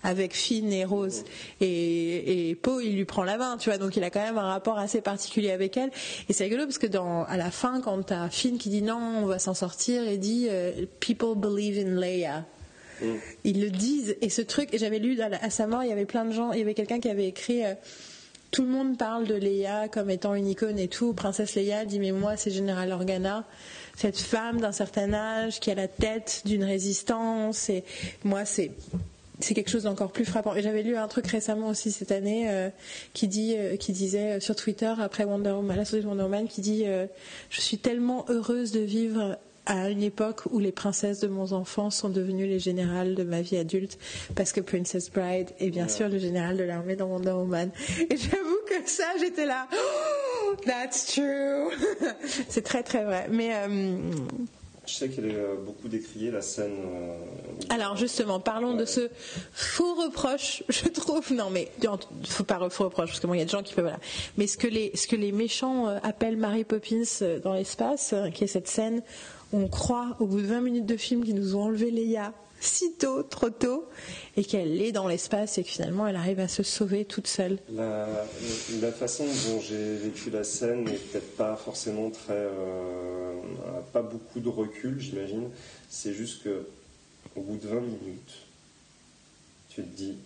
[0.02, 1.24] avec Finn et Rose.
[1.60, 4.38] Et, et Poe, il lui prend la main, tu vois, donc il a quand même
[4.38, 5.90] un rapport assez particulier avec elle.
[6.28, 9.00] Et c'est rigolo parce que dans, à la fin, quand t'as Finn qui dit non,
[9.22, 12.44] on va s'en sortir, et dit euh, People believe in Leia.
[13.00, 13.06] Mm.
[13.44, 16.06] Ils le disent, et ce truc, et j'avais lu à, sa mort, il y avait
[16.06, 17.64] plein de gens, il y avait quelqu'un qui avait écrit.
[17.64, 17.74] Euh,
[18.50, 21.14] tout le monde parle de Leia comme étant une icône et tout.
[21.14, 23.46] Princesse Leia dit mais moi c'est Général Organa,
[23.96, 27.82] cette femme d'un certain âge qui a la tête d'une résistance et
[28.24, 28.72] moi c'est
[29.42, 30.54] c'est quelque chose d'encore plus frappant.
[30.54, 32.68] Et j'avais lu un truc récemment aussi cette année euh,
[33.12, 36.24] qui dit, euh, qui disait euh, sur Twitter après Wonder Woman, la sortie de Wonder
[36.24, 36.84] Woman, qui dit
[37.50, 41.96] je suis tellement heureuse de vivre à une époque où les princesses de mon enfance
[41.96, 43.98] sont devenues les générales de ma vie adulte,
[44.34, 47.70] parce que Princess Bride est bien sûr le général de l'armée dans Wonder Woman.
[48.10, 51.70] Et j'avoue que ça, j'étais là, oh, that's true.
[52.48, 53.28] c'est très très vrai.
[53.30, 53.52] Mais
[54.92, 56.76] je sais qu'elle est euh, beaucoup décriée, la scène.
[56.84, 57.16] Euh,
[57.70, 59.08] Alors justement, parlons de ce
[59.52, 61.32] faux reproche, je trouve.
[61.32, 61.88] Non, mais il
[62.26, 63.84] faut pas faux reproche, parce que il y a des gens qui peuvent.
[63.84, 64.00] Voilà.
[64.36, 67.04] Mais ce que les, ce que les méchants euh, appellent Mary Poppins
[67.42, 69.02] dans l'espace, qui est cette scène
[69.52, 72.34] où on croit, au bout de 20 minutes de film, qu'ils nous ont enlevé Leia
[72.62, 73.88] si tôt, trop tôt,
[74.36, 77.58] et qu'elle est dans l'espace et que finalement elle arrive à se sauver toute seule.
[77.70, 78.06] La,
[78.92, 82.34] façon dont j'ai vécu la scène n'est peut-être pas forcément très.
[82.34, 83.40] Euh,
[83.92, 85.48] pas beaucoup de recul, j'imagine.
[85.90, 86.66] C'est juste que
[87.36, 88.34] au bout de 20 minutes,
[89.68, 90.16] tu te dis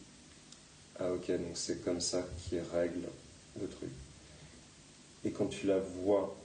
[0.98, 3.08] ah ok, donc c'est comme ça qu'il règle
[3.60, 3.90] le truc.
[5.24, 6.36] Et quand tu la vois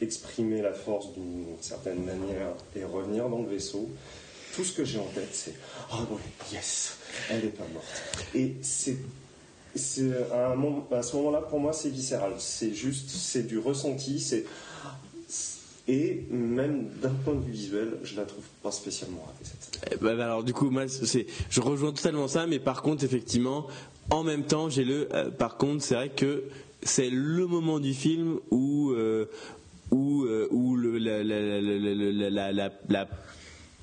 [0.00, 3.88] exprimer la force d'une certaine manière et revenir dans le vaisseau,
[4.58, 5.54] tout ce que j'ai en tête, c'est
[5.92, 6.18] Ah oh,
[6.52, 6.96] yes,
[7.30, 7.86] elle n'est pas morte.
[8.34, 8.96] Et c'est.
[10.34, 12.32] à, à ce moment-là, pour moi, c'est viscéral.
[12.38, 14.44] C'est juste, c'est du ressenti, c'est.
[15.86, 19.92] Et même d'un point de vue visuel, je la trouve pas spécialement ratée cette scène.
[19.92, 23.68] Eh ben, alors du coup, moi, je rejoins totalement ça, mais par contre, effectivement,
[24.10, 25.08] en même temps, j'ai le.
[25.14, 26.42] Euh, par contre, c'est vrai que
[26.82, 29.30] c'est le moment du film où euh,
[29.92, 32.70] où, euh, où le, la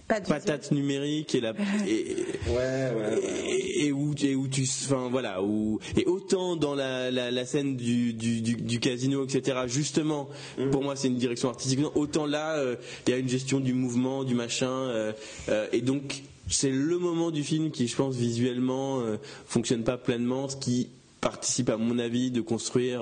[0.07, 1.49] patate numérique et la
[1.87, 2.15] et,
[2.47, 7.11] ouais, ouais, et, et, où et où tu enfin voilà où et autant dans la,
[7.11, 10.69] la, la scène du, du, du, du, casino etc justement mm.
[10.69, 11.79] pour moi c'est une direction artistique.
[11.95, 12.75] Autant là euh,
[13.07, 15.11] il y a une gestion du mouvement du machin euh,
[15.49, 19.01] euh, et donc c'est le moment du film qui je pense visuellement
[19.47, 20.89] fonctionne pas pleinement ce qui
[21.19, 23.01] participe à mon avis de construire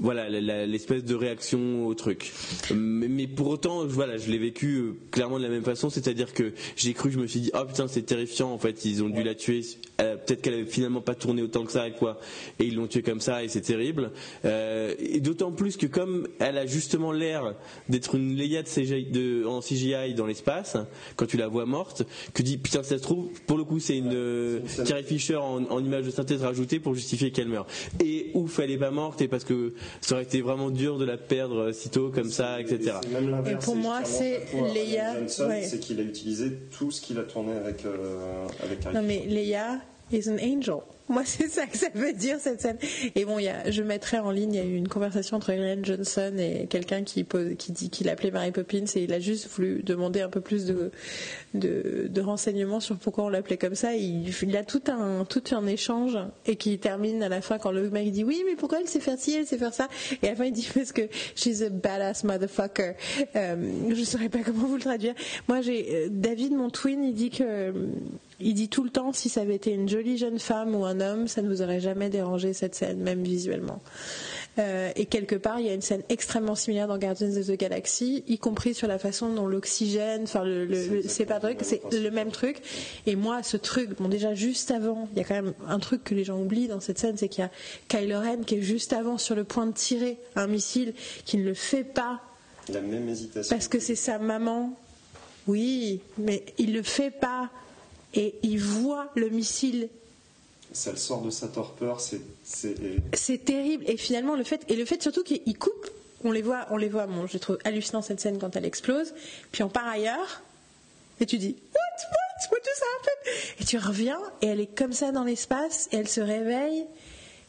[0.00, 0.28] voilà
[0.66, 2.32] l'espèce de réaction au truc.
[2.74, 6.52] Mais, pour autant, voilà, je l'ai vécu euh, clairement de la même façon, c'est-à-dire que
[6.76, 8.50] j'ai cru, je me suis dit, oh putain, c'est terrifiant.
[8.50, 9.60] En fait, ils ont dû la tuer.
[10.00, 12.18] Euh, peut-être qu'elle avait finalement pas tourné autant que ça, et quoi.
[12.58, 14.12] Et ils l'ont tuée comme ça, et c'est terrible.
[14.44, 17.54] Euh, et d'autant plus que comme elle a justement l'air
[17.88, 20.76] d'être une Leia de en CGI dans l'espace,
[21.16, 23.98] quand tu la vois morte, que dis putain, ça se trouve, pour le coup, c'est
[23.98, 27.70] une Carrie Fisher en, en, image de synthèse rajoutée pour justifier qu'elle meurt.
[28.02, 31.04] Et ouf, elle est pas morte, et parce que ça aurait été vraiment dur de
[31.04, 32.96] la perdre sitôt comme ça, etc.
[33.46, 34.42] Et, pour moi, c'est
[34.74, 35.26] Leia.
[35.28, 39.80] C'est qu'il a utilisé tout ce qu'il a tourné avec, euh, avec Non, mais Leia
[40.12, 40.82] is an angel.
[41.20, 42.78] Moi, c'est ça que ça veut dire cette scène.
[43.16, 45.50] Et bon, y a, je mettrai en ligne, il y a eu une conversation entre
[45.50, 47.26] Ryan Johnson et quelqu'un qui,
[47.70, 50.66] dit qu'il appelait Mary Poppins et il a juste voulu demander un peu plus
[51.52, 53.96] de, renseignements sur pourquoi on l'appelait comme ça.
[53.96, 58.22] Il, a tout un, échange et qui termine à la fin quand le mec dit
[58.22, 59.88] oui, mais pourquoi elle sait faire ci, elle sait faire ça?
[60.22, 61.02] Et à la fin, il dit parce que
[61.34, 62.92] she's a badass motherfucker.
[63.34, 63.56] Euh,
[63.88, 65.14] je ne saurais pas comment vous le traduire.
[65.48, 67.74] Moi, j'ai euh, David, mon twin, il dit que
[68.40, 71.00] il dit tout le temps si ça avait été une jolie jeune femme ou un
[71.00, 73.80] homme, ça ne vous aurait jamais dérangé cette scène, même visuellement.
[74.58, 77.56] Euh, et quelque part, il y a une scène extrêmement similaire dans Guardians of the
[77.56, 82.10] Galaxy, y compris sur la façon dont l'oxygène, enfin, le, c'est pas truc, c'est le
[82.10, 82.60] même truc.
[83.06, 86.04] Et moi, ce truc, bon, déjà juste avant, il y a quand même un truc
[86.04, 87.50] que les gens oublient dans cette scène, c'est qu'il y a
[87.88, 91.44] Kylo Ren qui est juste avant sur le point de tirer un missile, qui ne
[91.44, 92.20] le fait pas.
[92.72, 93.54] La même hésitation.
[93.54, 94.76] Parce que c'est sa maman.
[95.46, 97.50] Oui, mais il le fait pas
[98.14, 99.88] et il voit le missile.
[100.72, 102.20] Ça le sort de sa torpeur, c'est.
[102.44, 103.84] C'est terrible.
[103.88, 105.90] Et finalement, le fait, et le fait surtout qu'il coupe,
[106.24, 109.14] on les voit, on les voit, bon, je trouve hallucinant cette scène quand elle explose,
[109.52, 110.42] puis on part ailleurs,
[111.20, 113.32] et tu dis, what, what, what does happen?
[113.60, 116.84] Et tu reviens, et elle est comme ça dans l'espace, et elle se réveille,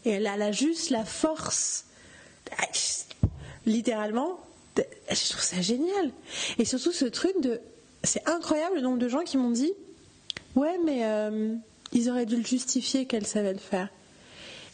[0.05, 1.86] et elle a juste la force,
[3.66, 4.39] littéralement,
[4.78, 6.12] je trouve ça génial.
[6.57, 7.59] Et surtout ce truc de,
[8.03, 9.74] c'est incroyable le nombre de gens qui m'ont dit,
[10.55, 11.55] Ouais, mais euh,
[11.93, 13.89] ils auraient dû le justifier qu'elle savait le faire.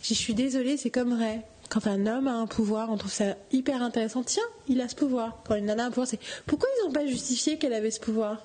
[0.04, 1.42] Je suis désolée, c'est comme vrai.
[1.70, 4.24] Quand un homme a un pouvoir, on trouve ça hyper intéressant.
[4.24, 5.42] Tiens, il a ce pouvoir.
[5.46, 8.00] Quand une nana a un pouvoir, c'est pourquoi ils n'ont pas justifié qu'elle avait ce
[8.00, 8.42] pouvoir?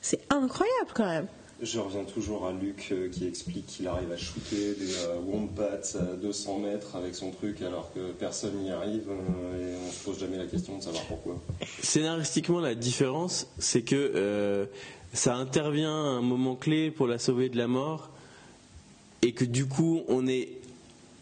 [0.00, 1.26] C'est incroyable quand même.
[1.60, 5.80] Je reviens toujours à Luc euh, qui explique qu'il arrive à shooter des euh, wombats
[5.94, 10.18] à 200 mètres avec son truc alors que personne n'y arrive et on se pose
[10.18, 11.40] jamais la question de savoir pourquoi.
[11.80, 14.68] Scénaristiquement, la différence, c'est que
[15.12, 18.10] ça intervient à un moment clé pour la sauver de la mort
[19.22, 20.48] et que du coup on est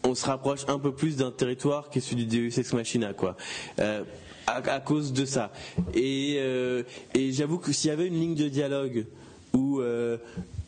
[0.03, 3.13] on se rapproche un peu plus d'un territoire qui est celui du Deus Ex Machina
[3.13, 3.35] quoi.
[3.79, 4.03] Euh,
[4.47, 5.51] à, cause de ça.
[5.93, 6.83] Et, euh,
[7.13, 9.05] et j'avoue que s'il y avait une ligne de dialogue
[9.53, 10.17] où, euh,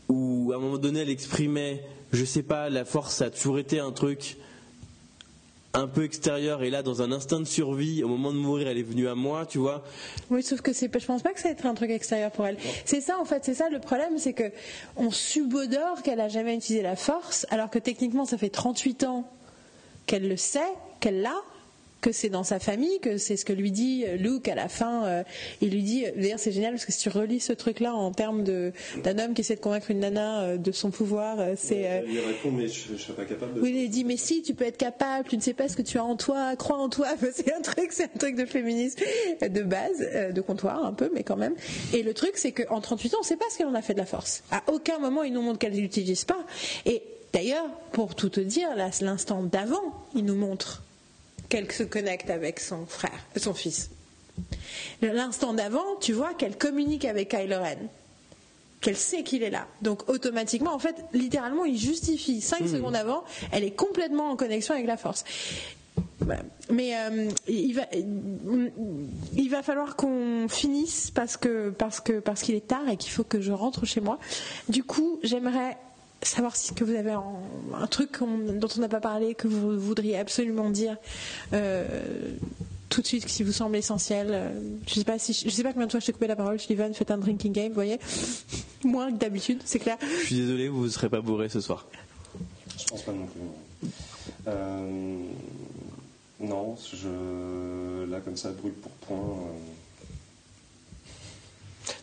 [0.07, 3.79] où à un moment donné elle exprimait, je sais pas, la force a toujours été
[3.79, 4.37] un truc
[5.75, 8.77] un peu extérieur et là dans un instinct de survie au moment de mourir elle
[8.77, 9.83] est venue à moi tu vois.
[10.29, 12.45] Oui sauf que c'est je pense pas que ça va être un truc extérieur pour
[12.45, 12.57] elle.
[12.85, 14.51] C'est ça en fait c'est ça le problème c'est que
[14.97, 19.27] on subodore qu'elle a jamais utilisé la force alors que techniquement ça fait 38 ans
[20.05, 20.59] qu'elle le sait
[20.99, 21.41] qu'elle l'a
[22.03, 24.67] que c'est dans sa famille, que c'est ce que lui dit euh, Luke à la
[24.67, 25.05] fin.
[25.05, 25.23] Euh,
[25.61, 28.43] il lui dit, d'ailleurs c'est génial parce que si tu relis ce truc-là en termes
[28.43, 32.03] d'un homme qui essaie de convaincre une nana euh, de son pouvoir, c'est.
[32.07, 33.53] il répond mais je, ne suis pas capable.
[33.53, 33.61] De...
[33.61, 35.81] Oui, il dit mais si tu peux être capable, tu ne sais pas ce que
[35.81, 37.07] tu as en toi, crois en toi.
[37.33, 38.99] C'est un truc, c'est un truc de féminisme
[39.41, 41.55] de base, de comptoir un peu, mais quand même.
[41.93, 43.81] Et le truc c'est qu'en 38 ans, on ne sait pas ce qu'elle en a
[43.81, 44.43] fait de la force.
[44.51, 46.45] À aucun moment il nous montre qu'elle l'utilise pas.
[46.85, 47.01] Et
[47.33, 50.83] D'ailleurs, pour tout te dire, l'instant d'avant, il nous montre
[51.53, 53.91] qu'elle se connecte avec son frère, son fils.
[55.03, 57.77] L'instant d'avant, tu vois qu'elle communique avec Kylo Ren.
[58.81, 59.67] qu'elle sait qu'il est là.
[59.83, 62.67] Donc automatiquement, en fait, littéralement, il justifie 5 Hmm.
[62.67, 65.23] secondes avant, elle est complètement en connexion avec la force.
[66.19, 66.41] Voilà.
[66.71, 67.83] Mais euh, il, va,
[69.35, 73.11] il va falloir qu'on finisse parce que parce que parce qu'il est tard et qu'il
[73.11, 74.17] faut que je rentre chez moi.
[74.69, 75.77] Du coup, j'aimerais
[76.25, 77.23] savoir si que vous avez un,
[77.79, 80.97] un truc dont on n'a pas parlé que vous voudriez absolument dire
[81.53, 81.85] euh,
[82.89, 84.27] tout de suite si vous semble essentiel.
[84.31, 84.49] Euh,
[84.87, 86.59] Je sais pas si je sais pas combien de fois je t'ai coupé la parole.
[86.59, 87.99] Steven, faites un drinking game, vous voyez,
[88.83, 89.97] moins que d'habitude, c'est clair.
[90.21, 91.87] Je suis désolé, vous ne serez pas bourré ce soir.
[92.77, 93.41] Je pense pas non plus.
[93.41, 93.91] non.
[94.47, 95.17] Euh,
[96.39, 99.17] non, je, là comme ça, brûle pour point.
[99.17, 99.51] euh,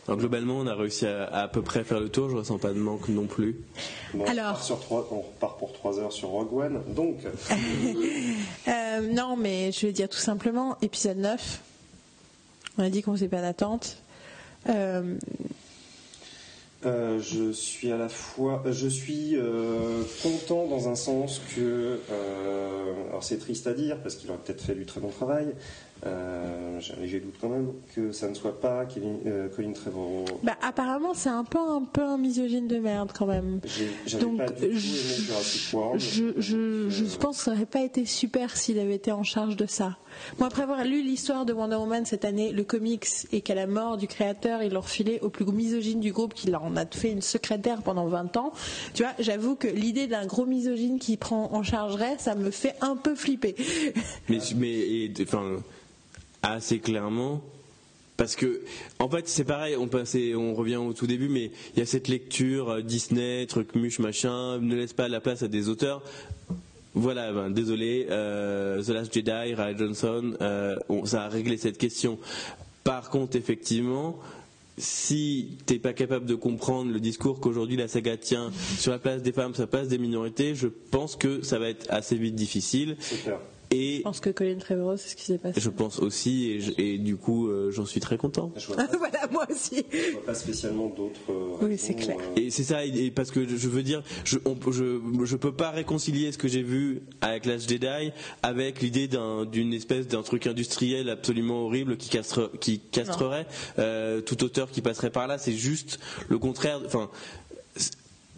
[0.07, 2.29] Alors, globalement, on a réussi à, à à peu près faire le tour.
[2.29, 3.55] Je ressens pas de manque non plus.
[4.13, 4.45] bon, Alors.
[4.45, 6.81] on, repart sur trois- on repart pour 3 heures sur Rogue One.
[6.93, 7.17] Donc,
[8.67, 11.61] Euh, non, mais je vais dire tout simplement, épisode 9.
[12.77, 13.97] On a dit qu'on faisait pas d'attente.
[14.69, 15.15] Euh,
[16.85, 23.09] euh, je suis à la fois, je suis euh, content dans un sens que, euh,
[23.09, 25.53] alors c'est triste à dire parce qu'il aurait peut-être fait du très bon travail.
[26.03, 29.71] Euh, J'ai un léger doute quand même que ça ne soit pas Kevin, euh, Colin
[29.71, 30.25] Trevorrow.
[30.41, 33.59] bah, apparemment, c'est un peu, un peu un misogyne de merde quand même.
[34.07, 35.99] J'avais Donc, pas du tout aimé je- Jurassic World.
[36.01, 39.21] Je, je, je Euh, pense que ça n'aurait pas été super s'il avait été en
[39.21, 39.97] charge de ça.
[40.39, 43.67] Moi, après avoir lu l'histoire de Wonder Woman cette année, le comics, et qu'à la
[43.67, 47.11] mort du créateur, il l'a refilé au plus misogyne du groupe, qui en a fait
[47.11, 48.53] une secrétaire pendant 20 ans,
[48.93, 52.75] tu vois, j'avoue que l'idée d'un gros misogyne qui prend en chargerait, ça me fait
[52.81, 53.55] un peu flipper.
[54.29, 55.61] Mais, mais enfin,
[56.41, 57.41] assez clairement.
[58.17, 58.61] Parce que,
[58.99, 62.07] en fait, c'est pareil, on, on revient au tout début, mais il y a cette
[62.07, 66.03] lecture euh, Disney, truc muche, machin, ne laisse pas la place à des auteurs.
[66.93, 70.75] Voilà, ben, désolé, euh, The Last Jedi, Ryan Johnson, euh,
[71.05, 72.19] ça a réglé cette question.
[72.83, 74.19] Par contre, effectivement,
[74.77, 79.21] si t'es pas capable de comprendre le discours qu'aujourd'hui la saga tient sur la place
[79.21, 82.35] des femmes, sur la place des minorités, je pense que ça va être assez vite
[82.35, 82.97] difficile.
[83.73, 85.61] Et Je pense que Colin Trevorrow, c'est ce qui s'est passé.
[85.61, 88.51] je pense aussi, et, je- et du coup, euh, j'en suis très content.
[88.67, 89.85] Voilà, moi aussi.
[89.91, 91.19] je vois pas spécialement d'autres.
[91.29, 92.17] euh, Oui, c'est clair.
[92.19, 95.35] euh, Et c'est ça, et et parce que je veux dire, je, on, je, je
[95.37, 98.11] peux pas réconcilier ce que j'ai vu avec Last Jedi
[98.43, 103.47] avec l'idée d'un- d'une espèce d'un truc industriel absolument horrible qui, castre, qui castrerait
[103.79, 105.37] euh, tout auteur qui passerait par là.
[105.37, 105.99] C'est juste
[106.29, 106.81] le contraire.
[106.85, 107.09] Enfin,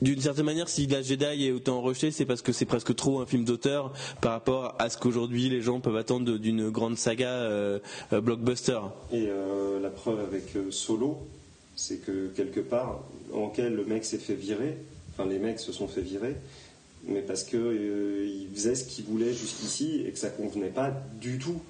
[0.02, 3.20] d'une certaine manière, si Last Jedi est autant rejeté, c'est parce que c'est presque trop
[3.20, 7.30] un film d'auteur par rapport à ce qu'aujourd'hui les gens peuvent attendre d'une grande saga
[7.30, 7.80] euh,
[8.12, 8.80] euh, blockbuster.
[9.12, 11.18] Et euh, la preuve avec Solo,
[11.76, 13.00] c'est que quelque part,
[13.34, 14.78] en quel le mec s'est fait virer,
[15.12, 16.36] enfin les mecs se sont fait virer,
[17.06, 20.92] mais parce que euh, il faisait ce qu'il voulait jusqu'ici et que ça convenait pas
[21.20, 21.62] du tout.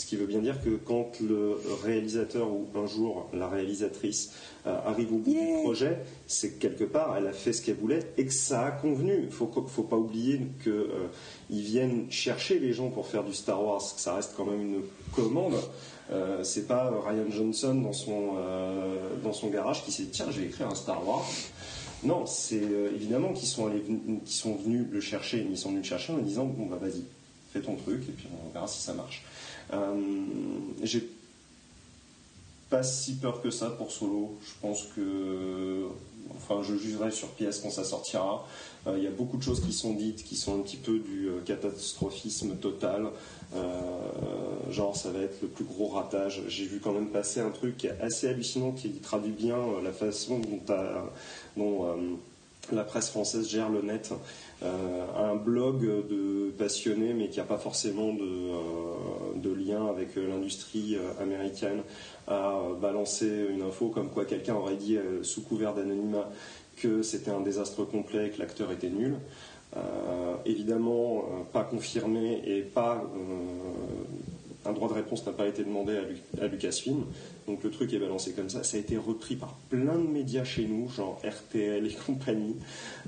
[0.00, 4.32] Ce qui veut bien dire que quand le réalisateur ou un jour la réalisatrice
[4.66, 5.58] euh, arrive au bout Yeah.
[5.58, 8.62] du projet, c'est que quelque part elle a fait ce qu'elle voulait et que ça
[8.64, 9.24] a convenu.
[9.24, 11.08] Il faut, faut pas oublier que euh,
[11.50, 14.80] viennent chercher les gens pour faire du Star Wars, que ça reste quand même une
[15.14, 15.56] commande.
[16.10, 20.30] Euh, c'est pas Ryan Johnson dans son, euh, dans son garage qui s'est dit tiens,
[20.30, 21.28] je vais écrire un Star Wars.
[22.04, 22.62] Non, c'est
[22.94, 26.18] évidemment qu'ils sont, allés, qu'ils sont venus le chercher, ils sont venus le chercher en
[26.18, 27.04] disant bon bah vas-y,
[27.52, 29.22] fais ton truc et puis on verra si ça marche.
[29.72, 30.00] Euh,
[30.82, 31.08] J'ai
[32.68, 34.38] pas si peur que ça pour Solo.
[34.42, 35.86] Je pense que,
[36.36, 38.46] enfin, je jugerai sur pièce quand ça sortira.
[38.86, 40.98] Euh, Il y a beaucoup de choses qui sont dites qui sont un petit peu
[40.98, 43.08] du euh, catastrophisme total.
[44.70, 46.42] Genre, ça va être le plus gros ratage.
[46.46, 49.90] J'ai vu quand même passer un truc qui est assez hallucinant, qui traduit bien la
[49.90, 50.60] façon dont,
[51.56, 52.16] dont,
[52.74, 54.12] la presse française gère le net.
[54.62, 60.28] Euh, un blog de passionnés, mais qui n'a pas forcément de, euh, lien avec euh,
[60.28, 61.82] l'industrie américaine,
[62.26, 66.30] a balancé une info comme quoi quelqu'un aurait dit sous couvert d'anonymat
[66.76, 69.16] que c'était un désastre complet et que l'acteur était nul.
[70.46, 73.04] Évidemment, pas confirmé et pas
[74.66, 77.04] un droit de réponse n'a pas été demandé à, Lu- à Lucasfilm.
[77.46, 78.62] Donc le truc est balancé comme ça.
[78.62, 82.56] Ça a été repris par plein de médias chez nous, genre RTL et compagnie,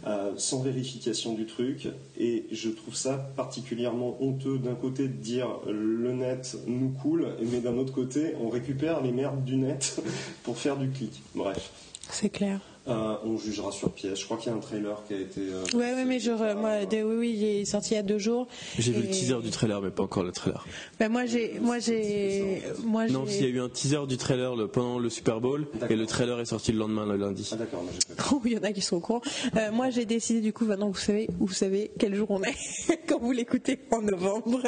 [0.07, 1.89] euh, sans vérification du truc.
[2.19, 7.61] Et je trouve ça particulièrement honteux d'un côté de dire le net nous coule, mais
[7.61, 10.01] d'un autre côté on récupère les merdes du net
[10.43, 11.23] pour faire du clic.
[11.35, 11.71] Bref.
[12.11, 12.61] C'est clair.
[12.89, 14.19] Euh, on jugera sur pièce.
[14.19, 15.41] Je crois qu'il y a un trailer qui a été.
[15.41, 18.01] euh, Ouais, ouais, mais genre, euh, moi, de- oui, oui, il est sorti il y
[18.01, 18.49] a deux jours.
[18.77, 20.67] J'ai vu le teaser du trailer, mais pas encore le trailer.
[20.99, 24.57] Bah, moi, j'ai, moi, j'ai, moi, Non, s'il y a eu un teaser du trailer
[24.57, 27.49] le- pendant le Super Bowl, et le trailer est sorti le lendemain, le lundi.
[27.53, 27.85] Ah d'accord,
[28.33, 29.23] Oh, il y en a qui sont au courant.
[29.57, 32.57] Euh, moi, j'ai décidé du coup, maintenant vous savez, vous savez quel jour on est
[33.07, 34.61] quand vous l'écoutez en novembre.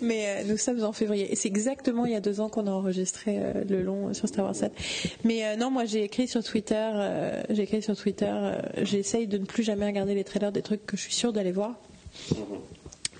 [0.00, 1.32] Mais euh, nous sommes en février.
[1.32, 4.28] Et c'est exactement il y a deux ans qu'on a enregistré euh, le long sur
[4.28, 4.70] Star Wars 7.
[5.24, 6.90] Mais euh, non, moi j'ai écrit sur Twitter,
[7.56, 10.86] j'ai écrit sur Twitter, euh, j'essaye de ne plus jamais regarder les trailers des trucs
[10.86, 11.74] que je suis sûre d'aller voir.
[12.30, 12.38] Mhm.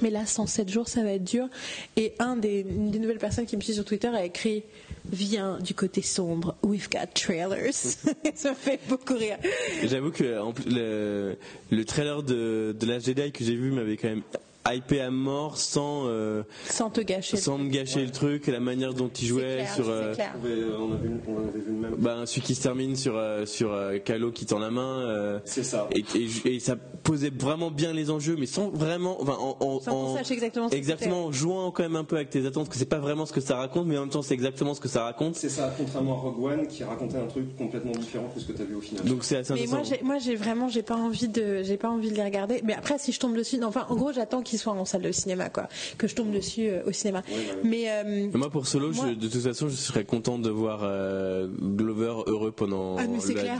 [0.02, 1.48] Mais là, 107 jours, ça va être dur.
[1.96, 4.62] Et un des, une des nouvelles personnes qui me suit sur Twitter a écrit
[5.10, 7.72] Viens du côté sombre, we've got trailers.
[8.34, 9.38] ça me fait beaucoup rire.
[9.84, 11.36] J'avoue que en plus, le,
[11.70, 14.22] le trailer de, de la Jedi que j'ai vu m'avait quand même
[14.74, 17.36] hypé à mort sans, euh, Sans te gâcher.
[17.36, 19.84] sans me gâcher le truc la manière dont il jouait clair, sur.
[19.84, 20.34] c'est euh, clair.
[20.42, 20.44] On
[20.92, 21.94] avait, on avait vu, le même.
[21.98, 25.00] bah, celui qui se termine sur, euh, sur Kylo qui tend la main.
[25.00, 25.88] euh, C'est ça.
[25.92, 29.20] et, et- et ça posait vraiment bien les enjeux, mais sans vraiment.
[29.20, 31.96] Enfin, en, en- Sans qu'on en- sache exactement ce que exactement, en jouant quand même
[31.96, 34.02] un peu avec tes attentes, que c'est pas vraiment ce que ça raconte, mais en
[34.02, 35.36] même temps c'est exactement ce que ça raconte.
[35.36, 38.52] C'est ça, contrairement à Rogue One qui racontait un truc complètement différent que ce que
[38.52, 39.04] tu as vu au final.
[39.04, 41.88] Donc c'est assez Mais moi, j'ai, moi, j'ai vraiment, j'ai pas envie de, j'ai pas
[41.90, 42.60] envie de les regarder.
[42.64, 45.02] Mais après, si je tombe dessus, non, enfin, en gros, j'attends qu'ils soient en salle
[45.02, 47.22] de cinéma, quoi, que je tombe dessus euh, au cinéma.
[47.28, 47.60] Ouais, ouais, ouais.
[47.64, 50.80] Mais euh, Mais Moi pour Solo, je- de toute façon, je serais content de voir
[50.82, 53.02] euh, Glover heureux pendant Ah,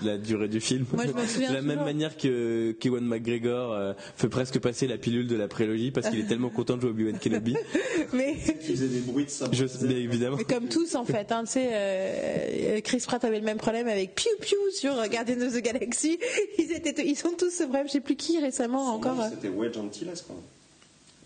[0.02, 0.84] la, durée du film.
[0.92, 1.84] Moi, je me souviens de la même toujours.
[1.86, 6.20] manière que qu'Ewan McGregor euh, fait presque passer la pilule de la prélogie parce qu'il
[6.20, 7.56] est tellement content de jouer Obi-Wan Kenobi.
[8.12, 8.34] mais.
[8.34, 9.54] Qui faisait des bruits de sabre.
[9.54, 10.36] Je sais, mais évidemment.
[10.36, 13.88] Mais comme tous en fait, hein, tu sais, euh, Chris Pratt avait le même problème
[13.88, 16.18] avec Pew Pew sur Guardians of the Galaxy.
[16.58, 17.86] Ils étaient, ils ont tous ce problème.
[17.86, 19.24] Je sais plus qui récemment Son encore.
[19.30, 20.36] C'était Wedge Antilles, quoi.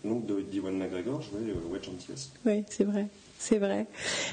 [0.03, 2.29] Donc de d'Iwan McGregor jouait euh, Wedge Antilles.
[2.45, 3.07] Oui, c'est vrai.
[3.37, 3.85] C'est vrai.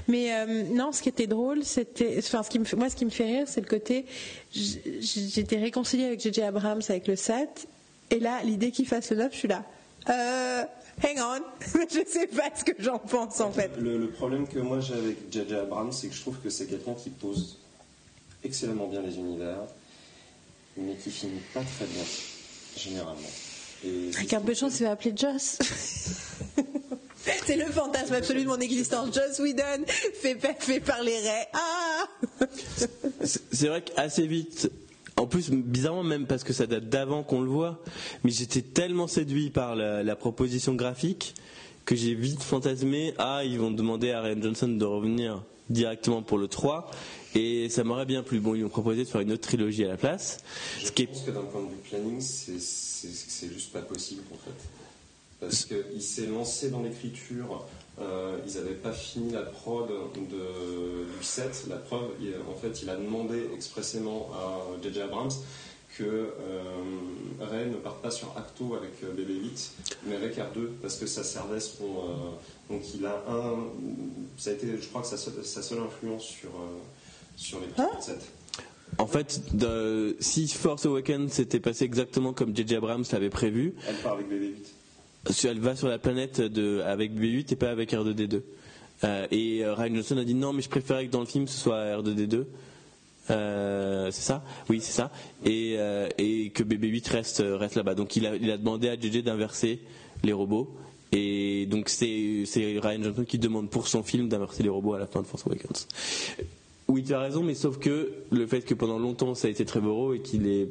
[0.07, 2.16] Mais euh, non, ce qui était drôle, c'était.
[2.19, 4.05] Enfin, ce qui me fait- moi, ce qui me fait rire, c'est le côté.
[4.53, 6.43] j- j- J'étais réconciliée avec J.J.
[6.43, 7.66] Abrams avec le 7.
[8.11, 9.64] Et là, l'idée qu'il fasse le 9, je suis là.
[10.11, 10.62] Euh.
[11.05, 11.43] Hang on.
[11.91, 13.71] je sais pas ce que j'en pense, en fait.
[13.79, 15.55] Le, le problème que moi j'ai avec J.J.
[15.55, 17.57] Abrams, c'est que je trouve que c'est quelqu'un qui pose
[18.43, 19.59] excellemment bien les univers,
[20.77, 22.03] mais qui finit pas très bien,
[22.77, 23.29] généralement.
[23.85, 25.59] Et Avec un peu de chance, il va appeler Joss.
[27.47, 29.14] C'est le fantasme absolu de mon existence.
[29.14, 31.47] Joss Whedon fait, fait parler Ray.
[31.53, 32.09] Ah
[33.22, 34.70] C'est vrai qu'assez vite.
[35.16, 37.83] En plus, bizarrement même parce que ça date d'avant qu'on le voit,
[38.22, 41.35] mais j'étais tellement séduit par la, la proposition graphique
[41.85, 46.37] que j'ai vite fantasmé ah ils vont demander à Ryan Johnson de revenir directement pour
[46.39, 46.91] le 3
[47.35, 48.39] et ça m'aurait bien plu.
[48.41, 50.39] Bon, ils ont proposé de faire une autre trilogie à la place,
[50.81, 52.59] Je ce qui est pense que d'un point de vue planning, c'est-
[53.07, 54.69] c'est juste pas possible en fait.
[55.41, 57.65] Parce qu'il s'est lancé dans l'écriture,
[58.01, 61.65] euh, ils n'avaient pas fini la prod de, du set.
[61.69, 65.03] La preuve, il- en fait, il a demandé expressément à J.J.
[65.03, 65.31] Abrams
[65.97, 66.73] que euh,
[67.41, 69.69] Ray ne parte pas sur Acto avec euh, BB-8,
[70.07, 71.85] mais avec R2, parce que ça servait son.
[71.85, 73.65] euh, donc il a un.
[74.37, 76.51] Ça a été, je crois que sa seule, sa seule influence sur,
[77.37, 77.67] sur de
[78.03, 78.21] set.
[78.97, 82.76] En fait, de- si Force Awakens s'était passé exactement comme J.J.
[82.76, 85.32] Abrams l'avait prévu, Elle part avec BB-8.
[85.32, 88.41] si elle va sur la planète de, avec B8 et pas avec R2D2.
[89.05, 91.47] Euh, et euh, Ryan Johnson a dit non, mais je préférais que dans le film
[91.47, 92.45] ce soit R2D2.
[93.30, 94.43] Euh, c'est ça?
[94.70, 95.12] Oui, c'est ça.
[95.45, 97.95] Et, euh, et que BB8 reste, reste là-bas.
[97.95, 99.80] Donc il a, il a demandé à JJ d'inverser
[100.24, 100.74] les robots.
[101.12, 105.07] Et donc c'est Ryan Johnson qui demande pour son film d'inverser les robots à la
[105.07, 105.86] fin de Force Awakens.
[106.89, 109.64] Oui, tu as raison, mais sauf que le fait que pendant longtemps ça a été
[109.64, 110.68] Trevorrow et qu'il est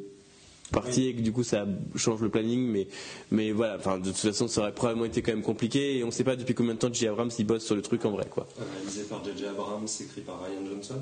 [0.72, 2.88] parti et que du coup ça change le planning, mais,
[3.30, 6.08] mais voilà, enfin, de toute façon ça aurait probablement été quand même compliqué et on
[6.08, 7.06] ne sait pas depuis combien de temps J.
[7.06, 8.46] Abrams il bosse sur le truc en vrai quoi.
[8.58, 9.46] Réalisé par J.J.
[9.46, 11.00] Abrams, écrit par Ryan Johnson.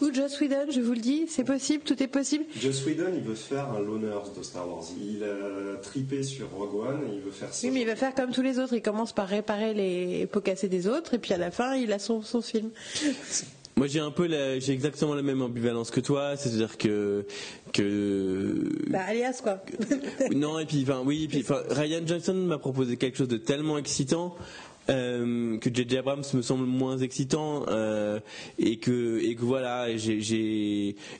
[0.00, 2.44] Ou Joss Whedon, je vous le dis, c'est possible, tout est possible.
[2.60, 4.84] Joss Whedon, il veut faire un Loners de Star Wars.
[5.00, 7.66] Il a tripé sur Rogue One et il veut faire ça.
[7.66, 8.72] Oui, mais il va faire comme tous les autres.
[8.72, 11.92] Il commence par réparer les pots cassés des autres, et puis à la fin, il
[11.92, 12.70] a son, son film.
[13.76, 17.24] Moi j'ai un peu la- j'ai exactement la même ambivalence que toi, c'est-à-dire que
[17.72, 19.62] que Bah, alias, quoi.
[20.34, 23.38] non et puis enfin oui et puis enfin, Ryan Johnson m'a proposé quelque chose de
[23.38, 24.36] tellement excitant
[24.90, 25.98] euh, que J.J.
[25.98, 28.18] Abrams me semble moins excitant euh,
[28.58, 29.96] et que et que voilà il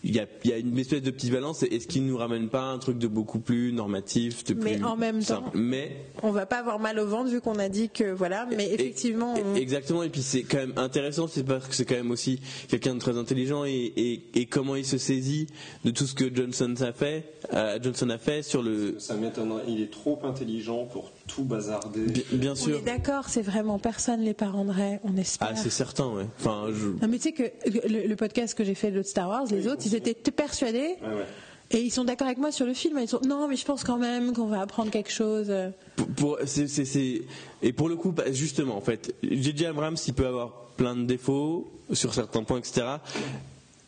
[0.04, 2.62] y a, il y a une espèce de petite balance est-ce qu'il nous ramène pas
[2.64, 6.30] un truc de beaucoup plus normatif de Mais plus en même simple temps- mais On
[6.32, 9.36] va pas avoir mal au ventre vu qu'on a dit que voilà, mais effectivement.
[9.36, 12.10] et- on- Exactement, et puis c'est quand même intéressant, c'est parce que c'est quand même
[12.10, 15.46] aussi quelqu'un de très intelligent et, et- et comment il se saisit
[15.84, 18.96] de tout ce que Johnson a fait, euh, Johnson a fait sur le.
[18.98, 19.62] Ça m'étonnerait.
[19.68, 22.04] Il est trop intelligent pour tout bazarder.
[22.06, 22.76] Bien, bien On sûr.
[22.78, 25.48] est d'accord, c'est vraiment personne les Ray, on espère.
[25.52, 26.26] Ah, c'est certain, ouais.
[26.40, 27.42] Enfin, je- non, mais tu sais que
[27.88, 30.96] le, le podcast que j'ai fait de Star Wars, les Oui, autres, ils étaient persuadés
[31.02, 31.26] Ouais, ouais.
[31.70, 32.98] et ils sont d'accord avec moi sur le film.
[33.00, 35.52] Ils sont non, mais je pense quand même qu'on va apprendre quelque chose.
[35.96, 37.22] pour, pour- c'est- c'est- c'est-
[37.62, 39.66] et pour le coup, bah, justement, en fait, J.J.
[39.66, 42.82] Abrams, il peut avoir plein de défauts sur certains points, etc.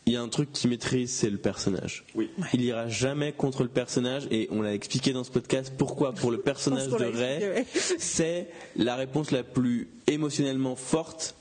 [0.07, 2.05] Il y a un truc qu'il maîtrise, c'est le personnage.
[2.13, 2.29] Oui.
[2.53, 6.29] Il ira jamais contre le personnage et on l'a expliqué dans ce podcast pourquoi pour
[6.29, 7.65] le personnage de Ray,
[7.97, 11.33] c'est la réponse la plus émotionnellement forte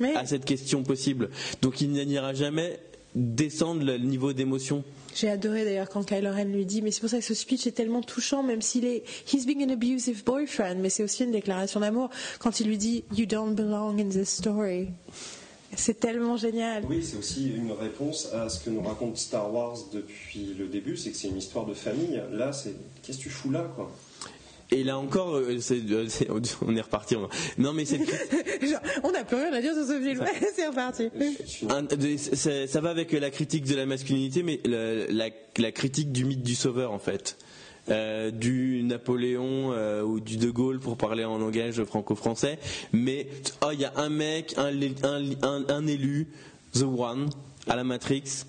[0.00, 1.30] Mais à cette question possible.
[1.62, 2.78] Donc il n'ira jamais
[3.14, 4.84] descendre le niveau d'émotion.
[5.14, 7.66] J'ai adoré d'ailleurs quand Kylo Ren lui dit, mais c'est pour ça que ce speech
[7.66, 11.30] est tellement touchant, même s'il est he's being an abusive boyfriend, mais c'est aussi une
[11.30, 14.88] déclaration d'amour quand il lui dit you don't belong in this story.
[15.76, 16.84] C'est tellement génial.
[16.88, 20.96] Oui, c'est aussi une réponse à ce que nous raconte Star Wars depuis le début,
[20.96, 22.20] c'est que c'est une histoire de famille.
[22.32, 23.90] Là, c'est qu'est-ce que tu fous là, quoi?
[24.70, 26.06] Et là encore, euh, euh,
[26.66, 27.16] on est reparti.
[27.16, 28.00] on- Non, mais c'est
[29.02, 30.24] on n'a plus rien à dire sur ce film.
[30.56, 31.10] c'est reparti.
[31.68, 31.86] Un-
[32.34, 36.24] c'est- ça va avec la critique de la masculinité, mais la, la- la critique du
[36.24, 37.36] mythe du sauveur en fait.
[37.90, 42.58] Euh, du Napoléon euh, ou du De Gaulle pour parler en langage franco-français,
[42.94, 43.26] mais
[43.62, 44.70] oh il y a un mec, un,
[45.02, 46.26] un- un- élu,
[46.72, 47.28] The One,
[47.68, 48.46] à la Matrix,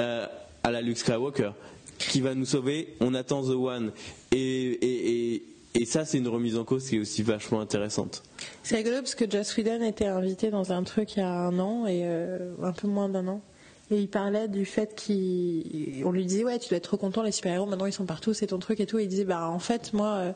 [0.00, 0.26] euh,
[0.64, 1.52] à la Luke Skywalker,
[1.98, 2.94] qui va nous sauver.
[2.98, 3.92] On attend The One,
[4.32, 5.42] et, et, et,
[5.76, 8.24] et ça c'est une remise en cause qui est aussi vachement intéressante.
[8.64, 11.56] C'est rigolo parce que Joss Whedon était invité dans un truc il y a un
[11.60, 13.42] an et un peu moins d'un an.
[13.92, 17.30] Et il parlait du fait qu'on lui disait ouais tu dois être trop content les
[17.30, 18.98] super héros maintenant ils sont partout c'est ton truc et tout.
[18.98, 20.32] Et il disait bah en fait moi euh,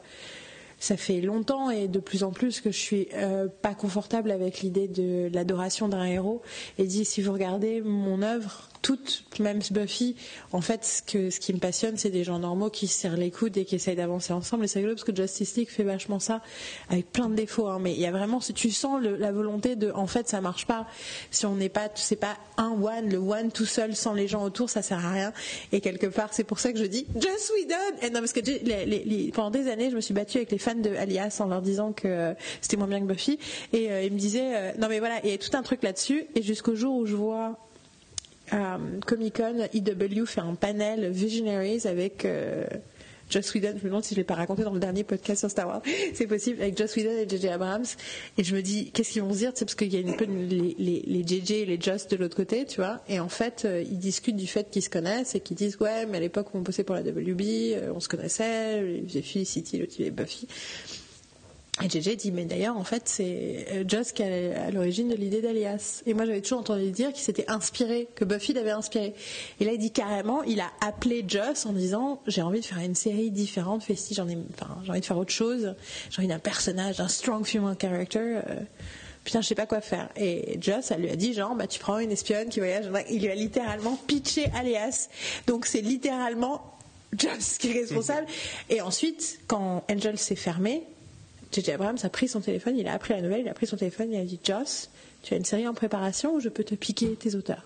[0.78, 4.60] ça fait longtemps et de plus en plus que je suis euh, pas confortable avec
[4.60, 6.42] l'idée de l'adoration d'un héros.
[6.78, 10.16] Et il dit si vous regardez mon œuvre toute, même Buffy,
[10.52, 13.16] en fait, ce, que, ce qui me passionne, c'est des gens normaux qui se serrent
[13.16, 14.64] les coudes et qui essayent d'avancer ensemble.
[14.64, 16.42] Et c'est rigolo parce que Justice League fait vachement ça,
[16.90, 17.66] avec plein de défauts.
[17.68, 17.78] hein.
[17.80, 20.86] mais il y a vraiment, tu sens la volonté de, en fait, ça marche pas.
[21.30, 24.44] Si on n'est pas, c'est pas un one, le one tout seul sans les gens
[24.44, 25.32] autour, ça sert à rien.
[25.72, 28.02] Et quelque part, c'est pour ça que je dis Just Whedon.
[28.02, 30.90] Et non, parce que pendant des années, je me suis battue avec les fans de
[30.90, 33.38] Alias en leur disant que euh, c'était moins bien que Buffy.
[33.72, 35.82] Et euh, ils me disaient, euh, non mais voilà, il y a tout un truc
[35.82, 36.26] là-dessus.
[36.34, 37.58] Et jusqu'au jour où je vois
[38.52, 42.64] euh, Comic Con, EW fait un panel Visionaries avec euh,
[43.30, 43.74] Joss Whedon.
[43.78, 45.82] Je me demande si je l'ai pas raconté dans le dernier podcast sur Star Wars.
[46.14, 47.84] C'est possible avec Joss Whedon et JJ Abrams.
[48.38, 49.52] Et je me dis, qu'est-ce qu'ils vont se dire?
[49.54, 52.16] C'est parce qu'il y a une peu les, les, les JJ et les Joss de
[52.16, 53.00] l'autre côté, tu vois.
[53.08, 56.06] Et en fait, euh, ils discutent du fait qu'ils se connaissent et qu'ils disent, ouais,
[56.06, 59.02] mais à l'époque on bossait pour la WB, euh, on se connaissait.
[59.06, 60.46] J'ai Felicity, l'autre il est Buffy.
[61.84, 65.14] Et JJ dit, mais d'ailleurs, en fait, c'est euh, Joss qui est à l'origine de
[65.14, 66.02] l'idée d'Alias.
[66.06, 69.12] Et moi, j'avais toujours entendu dire qu'il s'était inspiré, que Buffy l'avait inspiré.
[69.60, 72.78] Et là, il dit carrément, il a appelé Joss en disant, j'ai envie de faire
[72.78, 74.38] une série différente, Festi, j'en ai,
[74.84, 75.74] j'ai envie de faire autre chose,
[76.10, 78.18] j'ai envie d'un personnage, d'un strong female character.
[78.48, 78.60] euh,
[79.24, 80.08] Putain, je sais pas quoi faire.
[80.16, 82.86] Et Joss, elle lui a dit, genre, bah, tu prends une espionne qui voyage.
[83.10, 85.08] Il lui a littéralement pitché Alias.
[85.48, 86.62] Donc, c'est littéralement
[87.12, 88.26] Joss qui est responsable.
[88.70, 90.84] Et ensuite, quand Angel s'est fermé,
[91.52, 91.72] J.J.
[91.72, 94.12] Abrams a pris son téléphone, il a appris la nouvelle, il a pris son téléphone,
[94.12, 94.90] il a dit Joss,
[95.22, 97.64] tu as une série en préparation où je peux te piquer tes auteurs?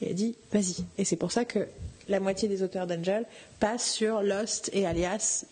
[0.00, 0.84] Il a dit vas-y.
[0.96, 1.66] Et c'est pour ça que
[2.08, 3.24] la moitié des auteurs d'Angel
[3.60, 5.44] passent sur Lost et Alias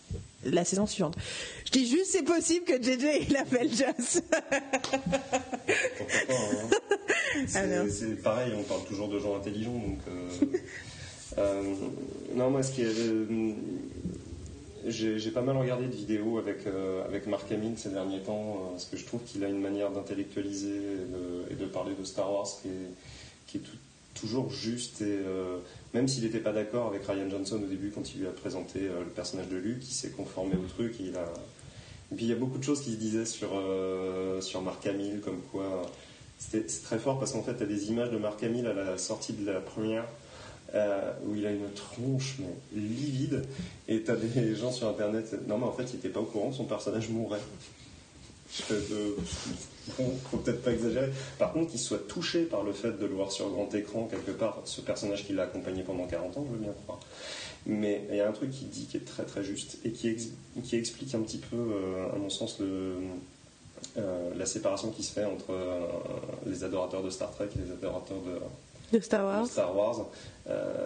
[0.45, 1.15] la saison suivante.
[1.65, 4.21] Je dis juste c'est possible que JJ il appelle Joss.
[6.29, 7.55] Hein?
[7.55, 9.99] Ah c'est pareil, on parle toujours de gens intelligents, donc.
[10.07, 10.29] euh,
[11.37, 11.61] euh,
[12.35, 12.85] non, moi, ce qui est.
[12.85, 13.25] euh,
[14.89, 18.71] j'ai pas mal regardé de vidéos avec, euh, avec Mark Hamill ces derniers temps, euh,
[18.71, 20.81] parce que je trouve qu'il a une manière d'intellectualiser
[21.49, 23.61] et de, parler de Star Wars qui est,
[24.13, 25.01] toujours juste.
[25.01, 25.57] Et euh,
[25.93, 28.79] même s'il n'était pas d'accord avec Ryan Johnson au début, quand il lui a présenté
[28.79, 30.99] le personnage de Luke, il s'est conformé au truc.
[30.99, 31.31] Et, il a...
[32.15, 33.49] puis il y a beaucoup de choses qui se disaient sur,
[34.41, 35.83] sur Mark Hamill, comme quoi.
[36.39, 38.97] C'est très fort parce qu'en fait, tu as des images de Mark Hamill à la
[38.97, 40.05] sortie de la première
[40.75, 43.43] euh, où il a une tronche mais livide.
[43.87, 45.35] Et t'as des gens sur internet.
[45.47, 47.39] Non mais en fait il était pas au courant son personnage mourrait
[48.71, 49.11] Euh,
[49.97, 51.11] bon, faut peut-être pas exagérer.
[51.37, 54.31] Par contre qu'il soit touché par le fait de le voir sur grand écran quelque
[54.31, 56.99] part ce personnage qui l'a accompagné pendant 40 ans je veux bien croire.
[57.65, 60.07] Mais il y a un truc qui dit qui est très très juste et qui,
[60.07, 60.29] ex-
[60.63, 62.95] qui explique un petit peu euh, à mon sens euh,
[64.35, 65.53] la séparation qui se fait entre
[66.45, 68.39] les adorateurs de Star Trek et les adorateurs de,
[68.91, 69.43] De Star Wars.
[69.43, 70.05] de Star Wars,
[70.49, 70.85] euh,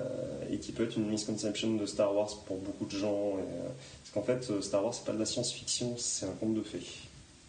[0.52, 3.38] et qui peut être une misconception de Star Wars pour beaucoup de gens.
[3.38, 3.70] et, euh,
[4.14, 6.62] parce qu'en fait, euh, Star Wars, c'est pas de la science-fiction, c'est un conte de
[6.62, 6.82] fées.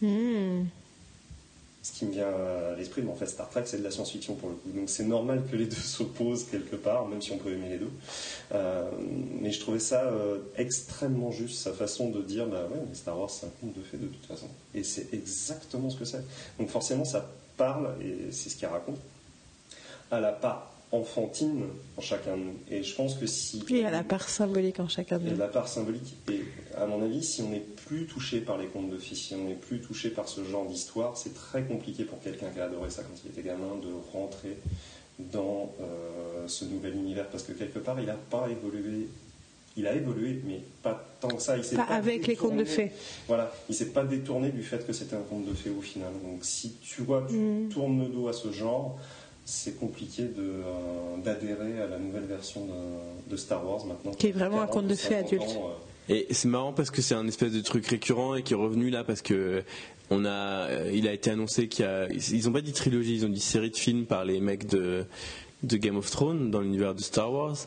[0.01, 0.65] Hmm.
[1.81, 4.35] Ce qui me vient à l'esprit, mais en fait, Star Trek, c'est de la science-fiction
[4.35, 4.69] pour le coup.
[4.69, 7.77] Donc c'est normal que les deux s'opposent quelque part, même si on peut aimer les
[7.77, 7.91] deux.
[8.53, 8.89] Euh,
[9.41, 13.19] mais je trouvais ça euh, extrêmement juste, sa façon de dire, bah ouais, mais Star
[13.19, 14.47] Wars, c'est un conte de fées de toute façon.
[14.73, 16.23] Et c'est exactement ce que c'est.
[16.57, 18.99] Donc forcément, ça parle, et c'est ce qu'il raconte,
[20.13, 21.63] à la part enfantine
[21.97, 22.55] en chacun de nous.
[22.69, 23.63] Et je pense que si...
[23.71, 25.37] Et à la part symbolique en chacun de Et nous.
[25.37, 26.15] la part symbolique.
[26.31, 26.41] Et
[26.77, 29.45] à mon avis, si on n'est plus touché par les contes de fées, si on
[29.45, 32.91] n'est plus touché par ce genre d'histoire, c'est très compliqué pour quelqu'un qui a adoré
[32.91, 34.55] ça quand il était gamin de rentrer
[35.17, 37.27] dans euh, ce nouvel univers.
[37.27, 39.07] Parce que quelque part, il n'a pas évolué.
[39.75, 41.57] Il a évolué, mais pas tant que ça.
[41.57, 42.91] Il s'est Pas avec les contes de fées.
[43.27, 46.11] Voilà, il s'est pas détourné du fait que c'était un conte de fées au final.
[46.23, 47.69] Donc si tu vois, tu Mm.
[47.69, 48.99] tournes le dos à ce genre,
[49.45, 54.11] c'est compliqué de, euh, d'adhérer à la nouvelle version de, de Star Wars maintenant.
[54.11, 55.41] Qui est vraiment un conte de fées 50 adulte.
[55.57, 55.71] ans,
[56.09, 58.57] euh, Et c'est marrant parce que c'est un espèce de truc récurrent et qui est
[58.57, 59.63] revenu là parce que
[60.09, 63.15] on a, euh, il a été annoncé qu'il y a, ils ont pas dit trilogie,
[63.15, 65.05] ils ont dit série de films par les mecs de,
[65.63, 67.57] de Game of Thrones dans l'univers de Star Wars.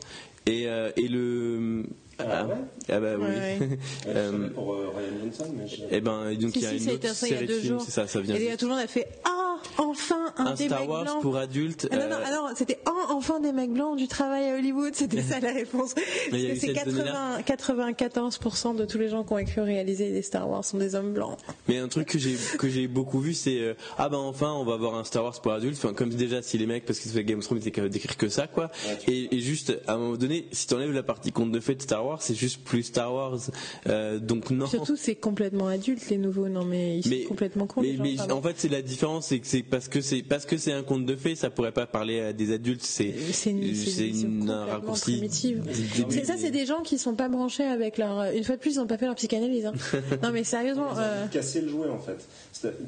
[0.45, 1.83] Et, euh, et le,
[2.19, 2.53] Ah ouais
[2.89, 3.25] ah bah oui.
[3.25, 3.77] Ouais, ouais.
[4.07, 6.85] Euh, pour euh, Ryan Johnson, mais j'ai- Et ben donc Si, il y a si,
[6.85, 8.35] une autre série de films, c'est ça, ça vient.
[8.35, 11.21] Et tout le monde a fait Ah, enfin un, un des Star mecs Wars blancs.
[11.21, 11.87] pour adultes.
[11.91, 14.55] Ah non, non, euh, ah non, c'était un enfin des mecs blancs du travail à
[14.55, 15.93] Hollywood, c'était ça la réponse.
[16.31, 17.41] Mais que c'est cette donnée-là.
[17.45, 20.77] 80 94% de tous les gens qui ont écrit ou réalisé des Star Wars sont
[20.77, 21.37] des hommes blancs.
[21.67, 24.63] Mais un truc que j'ai que j'ai beaucoup vu, c'est euh, ah ben enfin on
[24.63, 25.77] va avoir un Star Wars pour adultes.
[25.77, 27.93] Enfin comme déjà si les mecs parce qu'ils fait Game of Thrones ils étaient capables
[27.93, 28.71] d'écrire que ça quoi.
[28.87, 31.75] Ouais, Et, et juste à un moment donné, si t'enlèves la partie conte de fées
[31.75, 33.39] de Star Wars, c'est juste plus Star Wars.
[33.87, 34.67] Euh, donc non.
[34.67, 36.47] Surtout, c'est complètement adulte les nouveaux.
[36.47, 37.81] Non, mais ils mais, sont complètement cons.
[37.81, 38.35] mais, les gens, mais pardon.
[38.37, 40.83] en fait c'est la différence, c'est que c'est parce que c'est parce que c'est un
[40.83, 42.83] conte de fées, ça pourrait pas parler à des adultes.
[42.83, 45.19] C'est c'est une, un raccourci.
[45.31, 48.23] C'est- Ça, c'est des gens qui sont pas branchés avec leur.
[48.33, 49.65] Une fois de plus, ils ont pas fait leur psychanalyse.
[49.65, 49.73] hein.
[50.23, 50.97] non, mais sérieusement.
[50.97, 52.27] Euh, casser le jouet en fait.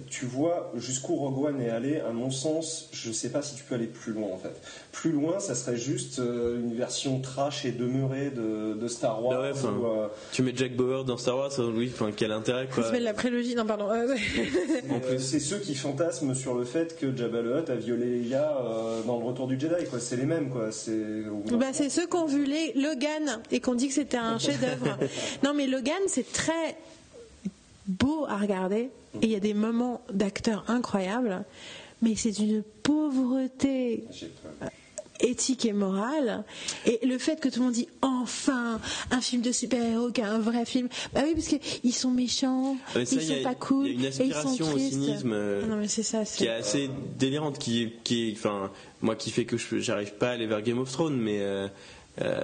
[0.09, 3.63] Tu vois jusqu'où Rogue One est allé, à mon sens, je sais pas si tu
[3.63, 4.53] peux aller plus loin en fait.
[4.91, 9.39] Plus loin, ça serait juste euh, une version trash et demeurée de, de Star Wars.
[9.41, 12.83] Ouais, où, euh, Tu mets Jack Bauer dans Star Wars, oui, enfin quel intérêt quoi.
[12.83, 13.53] s'appelle la prélogie.
[13.55, 13.87] Non, pardon.
[13.91, 14.15] euh,
[14.89, 15.19] En plus.
[15.19, 19.01] c'est ceux qui fantasment sur le fait que Jabba le Hutt a violé Leia euh,
[19.03, 19.85] dans le Retour du Jedi.
[19.89, 19.99] Quoi.
[19.99, 20.71] C'est les mêmes quoi.
[20.71, 21.23] C'est.
[21.51, 24.97] Bah, ceux qui ont vu les Logan et qui ont dit que c'était un chef-d'œuvre.
[25.43, 26.75] non, mais Logan, c'est très
[27.87, 28.89] beau à regarder
[29.21, 31.43] et il y a des moments d'acteurs incroyables,
[32.01, 34.03] mais c'est d'une pauvreté.
[35.19, 36.43] Éthique et morale.
[36.85, 38.79] Et le fait que tout le monde dit enfin
[39.11, 42.77] un film de super-héros qui est un vrai film, bah oui, parce qu'ils sont méchants,
[42.95, 44.33] Mais ça, ils il y a- sont pas cool, il y a une et ils
[44.33, 44.89] sont aspiration au tristes.
[44.93, 46.23] cynisme, euh, Ah non, mais c'est ça.
[46.23, 50.29] qui est c'est- assez délirante, qui qui enfin, moi qui fait que je j'arrive pas
[50.29, 51.67] à aller vers Game of Thrones, mais euh,
[52.21, 52.41] euh,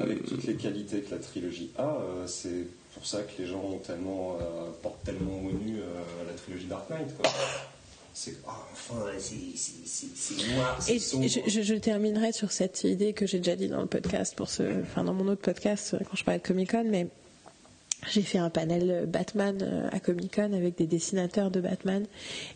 [0.00, 3.60] Avec toutes les qualités que la trilogie a, euh, c'est pour ça que les gens
[3.60, 5.84] ont tellement, euh, portent tellement au nu euh,
[6.26, 7.08] la trilogie Dark Knight.
[7.16, 7.30] Quoi.
[8.16, 13.38] C'est ah, enfin, c'est- noir, Et je, je- je terminerai sur cette idée que j'ai
[13.38, 16.24] déjà dit dans le podcast, pour ce, enfin dans mon autre podcast euh, quand je
[16.24, 17.08] parlais de Comic Con, mais
[18.08, 22.04] j'ai fait un panel euh, Batman euh, à Comic Con avec des dessinateurs de Batman.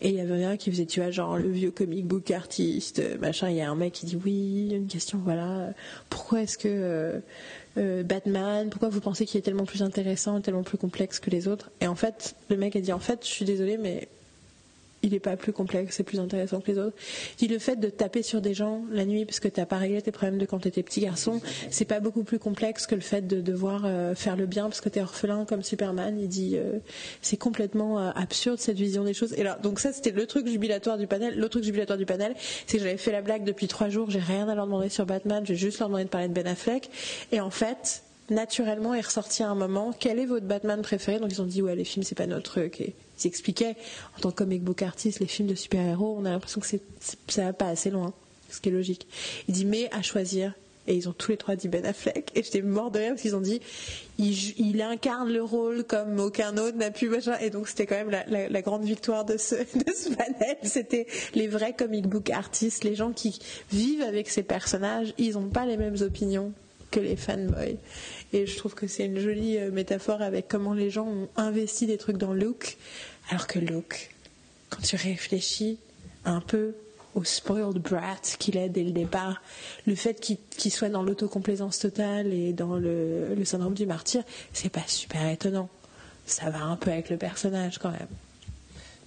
[0.00, 3.02] Et il y avait un qui faisait tu vois genre le vieux comic book artiste
[3.18, 3.50] machin.
[3.50, 5.70] Il y a un mec qui dit oui une question voilà.
[6.09, 7.18] Pourquoi est-ce que euh,
[7.78, 11.48] euh, Batman pourquoi vous pensez qu'il est tellement plus intéressant tellement plus complexe que les
[11.48, 11.70] autres?
[11.80, 14.06] Et en fait le mec a dit en fait je suis désolé mais
[15.03, 16.96] il n'est pas plus complexe et plus intéressant que les autres.
[17.38, 19.76] Dit le fait de taper sur des gens la nuit parce que tu n'as pas
[19.76, 21.40] réglé tes problèmes de quand tu étais petit garçon,
[21.70, 24.80] c'est pas beaucoup plus complexe que le fait de devoir euh, faire le bien parce
[24.80, 26.18] que tu es orphelin comme Superman.
[26.18, 26.78] Il dit euh,
[27.22, 29.32] c'est complètement euh, absurde cette vision des choses.
[29.34, 31.36] Et là, donc ça c'était le truc jubilatoire du panel.
[31.36, 32.34] L'autre truc jubilatoire du panel,
[32.66, 35.07] c'est que j'avais fait la blague depuis trois jours, j'ai rien à leur demander sur
[35.07, 36.90] Batman, je vais juste leur demander de parler de Ben Affleck.
[37.32, 39.92] Et en fait, naturellement est ressorti à un moment.
[39.98, 41.18] Quel est votre Batman préféré?
[41.18, 42.80] Donc ils ont dit ouais les films c'est pas notre truc.
[42.80, 43.76] Ils expliquaient
[44.16, 46.82] en tant que comic book artiste les films de super-héros on a l'impression que c'est,
[47.28, 48.12] ça va pas assez loin
[48.50, 49.06] ce qui est logique.
[49.48, 50.54] Il dit mais à choisir.
[50.86, 52.30] Et ils ont tous les trois dit Ben Affleck.
[52.34, 53.60] Et j'étais mort de rire parce qu'ils ont dit
[54.18, 57.10] il, incarne le rôle comme aucun autre n'a pu
[57.42, 60.56] et donc c'était quand même la grande victoire de ce, de ce panel.
[60.62, 63.38] C'était les vrais comic book artistes les gens qui
[63.70, 65.12] vivent avec ces personnages.
[65.18, 66.54] Ils n'ont pas les mêmes opinions
[66.90, 67.76] que les fanboys.
[68.32, 71.86] Et je trouve que c'est une jolie euh, métaphore avec comment les gens ont investi
[71.86, 72.76] des trucs dans Luke,
[73.30, 74.10] alors que Luke,
[74.70, 75.78] quand tu réfléchis
[76.24, 76.74] un peu
[77.14, 79.42] au spoiled brat qu'il est dès le départ,
[79.86, 84.22] le fait qu'il soit dans l'autocomplaisance totale et dans le, syndrome du martyr,
[84.52, 85.68] c'est pas super étonnant.
[86.26, 88.08] Ça va un peu avec le personnage quand même.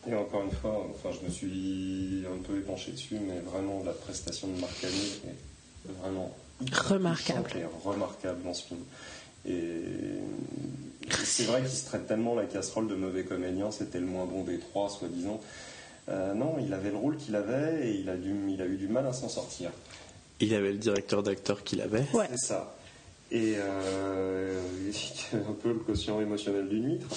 [0.10, 3.94] Et encore une fois, enfin, je me suis un peu épanché dessus, mais vraiment la
[3.94, 6.36] prestation de Marc Hamill est vraiment
[6.72, 7.50] Remarquable.
[7.56, 8.80] et remarquable dans ce film.
[9.48, 9.82] Et
[11.24, 14.44] c'est vrai qu'il se traite tellement la casserole de mauvais comédien, c'était le moins bon
[14.44, 15.40] des trois, soi-disant.
[16.10, 18.76] Euh, non, il avait le rôle qu'il avait et il a, dû, il a eu
[18.78, 19.70] du mal à s'en sortir.
[20.40, 22.06] il avait le directeur d'acteur qu'il avait.
[22.14, 22.28] Ouais.
[22.32, 22.76] C'est ça.
[23.32, 24.60] Et euh,
[25.34, 27.08] un peu le quotient émotionnel d'une huître,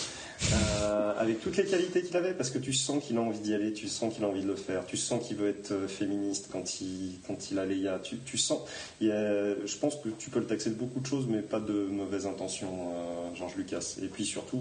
[0.52, 3.52] euh, avec toutes les qualités qu'il avait, parce que tu sens qu'il a envie d'y
[3.52, 5.88] aller, tu sens qu'il a envie de le faire, tu sens qu'il veut être euh,
[5.88, 8.60] féministe quand il, quand il a Leia, tu, tu sens,
[9.00, 12.26] je pense que tu peux le taxer de beaucoup de choses, mais pas de mauvaises
[12.26, 13.96] intentions, euh, Georges Lucas.
[14.02, 14.58] Et puis surtout,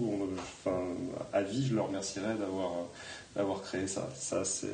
[0.66, 0.70] on-
[1.32, 2.72] à vie, je le remercierais d'avoir,
[3.36, 4.08] d'avoir créé ça.
[4.16, 4.68] Ça, c'est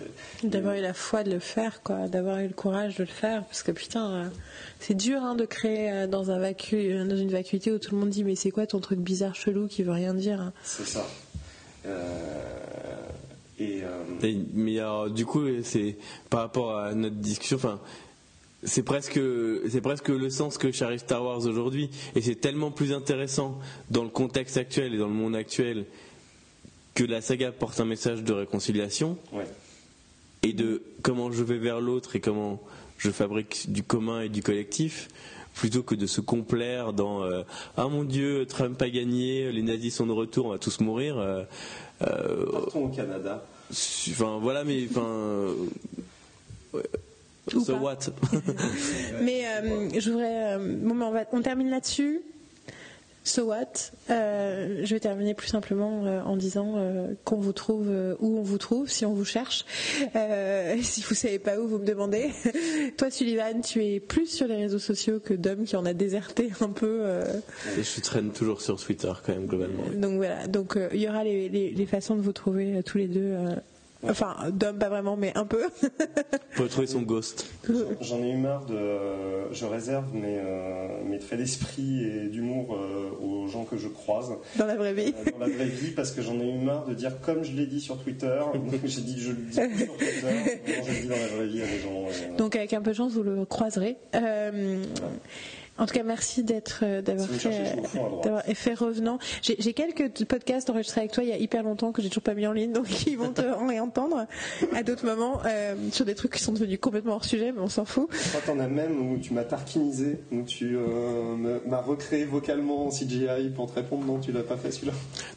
[0.44, 3.44] D'avoir eu la foi de le faire, quoi, d'avoir eu le courage de le faire,
[3.44, 4.28] parce que putain, euh,
[4.80, 7.94] c'est dur hein, de créer euh, dans un vacu, euh, dans une vacuité où tout
[7.94, 10.40] le monde dit mais c'est quoi ton truc bizarre chelou qui veut rien dire.
[10.40, 10.52] hein?
[10.62, 11.06] c'est ça.
[11.86, 12.94] Euh,
[13.58, 13.88] et euh,
[14.22, 15.96] Et- mais alors, du coup, c'est
[16.28, 17.80] par rapport à notre discussion, enfin,
[18.62, 19.18] c'est presque,
[19.70, 23.58] c'est presque le sens que charrie Star Wars aujourd'hui, et c'est tellement plus intéressant
[23.90, 25.86] dans le contexte actuel et dans le monde actuel
[27.00, 29.16] que la saga porte un message de réconciliation
[30.42, 32.60] et de comment je vais vers l'autre et comment
[32.98, 35.08] je fabrique du commun et du collectif
[35.54, 37.42] plutôt que de se complaire dans euh,
[37.78, 41.16] ah mon dieu Trump a gagné les nazis sont de retour on va tous mourir
[41.16, 41.42] euh,
[42.02, 43.46] euh, partons au Canada.
[43.70, 45.54] enfin voilà mais enfin
[47.48, 48.10] so what?
[49.22, 49.44] Mais
[49.98, 52.20] je voudrais bon, on, on termine là-dessus
[53.30, 53.92] So what?
[54.10, 58.42] Euh, Je vais terminer plus simplement euh, en disant euh, qu'on vous trouve où on
[58.42, 59.64] vous trouve, si on vous cherche.
[60.82, 62.32] si vous savez pas où, vous me demandez.
[62.96, 66.50] Toi, Sullivan, tu es plus sur les réseaux sociaux que Dom, qui en a déserté
[66.60, 67.04] un peu.
[67.78, 69.84] Et je traîne toujours sur Twitter quand même globalement.
[69.94, 70.48] Donc voilà.
[70.48, 73.36] Donc il y aura les, les, façons de vous trouver tous les deux
[74.08, 75.62] Enfin, d'homme, pas vraiment, mais un peu.
[76.56, 77.46] Pour trouver son ghost.
[78.00, 79.52] J'en ai eu marre de.
[79.52, 84.32] Je réserve mes, euh, mes traits d'esprit et d'humour euh, aux gens que je croise.
[84.56, 86.86] Dans la vraie vie euh, Dans la vraie vie, parce que j'en ai eu marre
[86.86, 88.40] de dire comme je l'ai dit sur Twitter.
[88.84, 89.90] J'ai dit, je le dis sur Twitter.
[90.66, 92.36] je le dis dans la vraie vie à des gens.
[92.38, 93.96] Donc, avec un peu de chance, vous le croiserez.
[95.80, 97.74] En tout cas, merci d'être, euh, d'avoir fait,
[98.22, 99.18] d'avoir fait revenant.
[99.40, 102.34] J'ai, quelques podcasts enregistrés avec toi il y a hyper longtemps que j'ai toujours pas
[102.34, 104.26] mis en ligne, donc ils vont te réentendre
[104.74, 107.68] à d'autres moments euh, sur des trucs qui sont devenus complètement hors sujet, mais on
[107.68, 108.10] s'en fout.
[108.12, 112.86] Je crois t'en as même où tu m'as tarquinisé, où tu euh, m'as recréé vocalement
[112.86, 114.04] en CGI pour te répondre.
[114.04, 114.92] Non, tu l'as pas fait celui-là?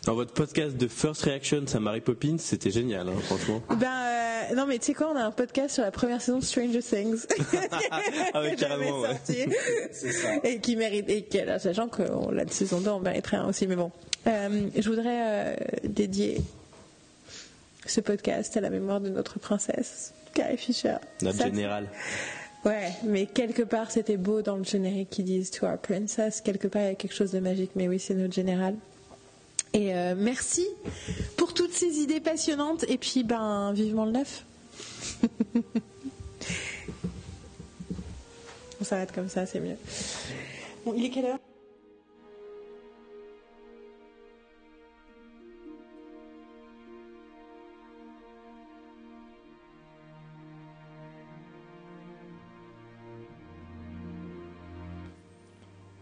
[0.06, 3.62] Dans votre podcast de First Reaction à Mary Poppins, c'était génial, hein, franchement.
[3.80, 6.44] Ben non, mais tu sais quoi, on a un podcast sur la première saison de
[6.44, 7.26] Stranger Things.
[8.34, 9.04] ah oui, carrément.
[9.24, 10.28] C'est ça.
[10.43, 13.75] et qui mérite, et qui, sachant que la saison 2 en mériterait un aussi, mais
[13.75, 13.91] bon.
[14.27, 16.41] Euh, je voudrais euh, dédier
[17.86, 20.95] ce podcast à la mémoire de notre princesse, Carrie Fisher.
[21.21, 21.88] Notre générale.
[22.65, 26.39] Ouais, mais quelque part c'était beau dans le générique qui disent To our princess.
[26.39, 28.75] Quelque part il y a quelque chose de magique, mais oui, c'est notre générale.
[29.73, 30.67] Et euh, merci
[31.36, 32.86] pour toutes ces idées passionnantes.
[32.88, 34.45] Et puis, ben, vivement le neuf.
[38.84, 39.77] On s'arrête comme ça, c'est mieux.
[40.84, 41.39] Bon, il est quelle heure?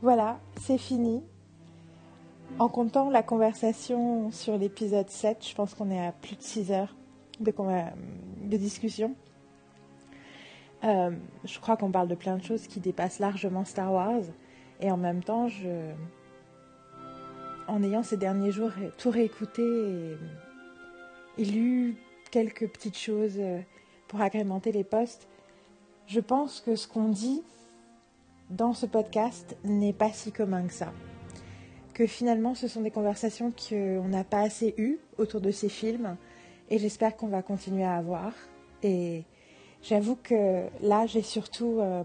[0.02, 1.22] Voilà, c'est fini.
[2.58, 6.72] En comptant la conversation sur l'épisode 7, je pense qu'on est à plus de 6
[6.72, 6.96] heures
[7.40, 7.54] de,
[8.50, 9.16] de discussion.
[10.84, 11.12] Euh,
[11.44, 14.24] je crois qu'on parle de plein de choses qui dépassent largement Star Wars.
[14.80, 15.92] Et en même temps, je...
[17.68, 19.64] en ayant ces derniers jours tout réécouté
[21.38, 21.96] et, lu
[22.32, 23.60] quelques petites choses euh,
[24.08, 25.28] pour agrémenter les posts,
[26.08, 27.44] je pense que ce qu'on dit
[28.50, 30.92] dans ce podcast n'est pas si commun que ça.
[31.94, 36.18] Que finalement, ce sont des conversations qu'on n'a pas assez eues autour de ces films
[36.70, 38.34] et j'espère qu'on va continuer à avoir.
[38.84, 39.24] Et
[39.84, 42.04] J'avoue que là, j'ai surtout euh,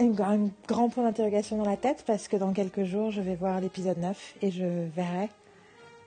[0.00, 3.60] un, grand point d'interrogation dans la tête parce que dans quelques jours, je vais voir
[3.60, 5.28] l'épisode 9 et je verrai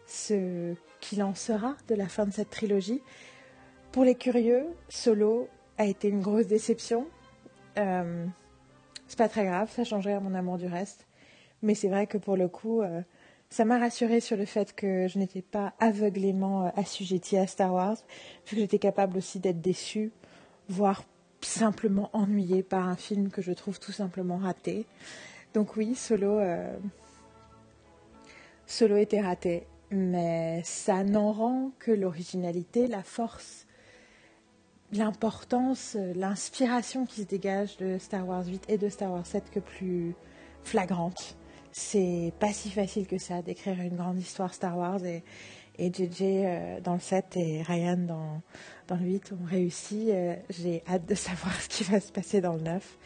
[0.06, 3.02] ce qu'il en sera de la fin de cette trilogie.
[3.92, 7.08] Pour les curieux, Solo a été une grosse déception.
[7.78, 8.26] Euh,
[9.08, 11.06] c'est pas très grave, ça changerait mon amour du reste.
[11.62, 13.02] Mais c'est vrai que pour le coup, euh,
[13.52, 17.74] ça m'a rassurée sur le fait que je n'étais pas aveuglément euh, assujettie à Star
[17.74, 17.98] Wars,
[18.48, 20.12] vu que j'étais capable aussi d'être déçue,
[20.70, 21.04] voire
[21.42, 24.86] simplement ennuyée par un film que je trouve tout simplement raté.
[25.54, 26.78] Donc oui, Solo, euh,
[28.68, 33.68] Solo était raté, mais ça n'en rend que l'originalité, la force,
[34.94, 39.60] l'importance, l'inspiration qui se dégage de Star Wars 8 et de Star Wars 7 que
[39.60, 40.16] plus
[40.64, 41.36] flagrante
[41.72, 45.24] c'est pas si facile que ça d'écrire une grande histoire Star Wars et,
[45.78, 48.42] et JJ euh, dans le 7 et Ryan dans,
[48.88, 50.10] dans le 8 ont réussi.
[50.12, 52.98] Euh, j'ai hâte de savoir ce qui va se passer dans le 9.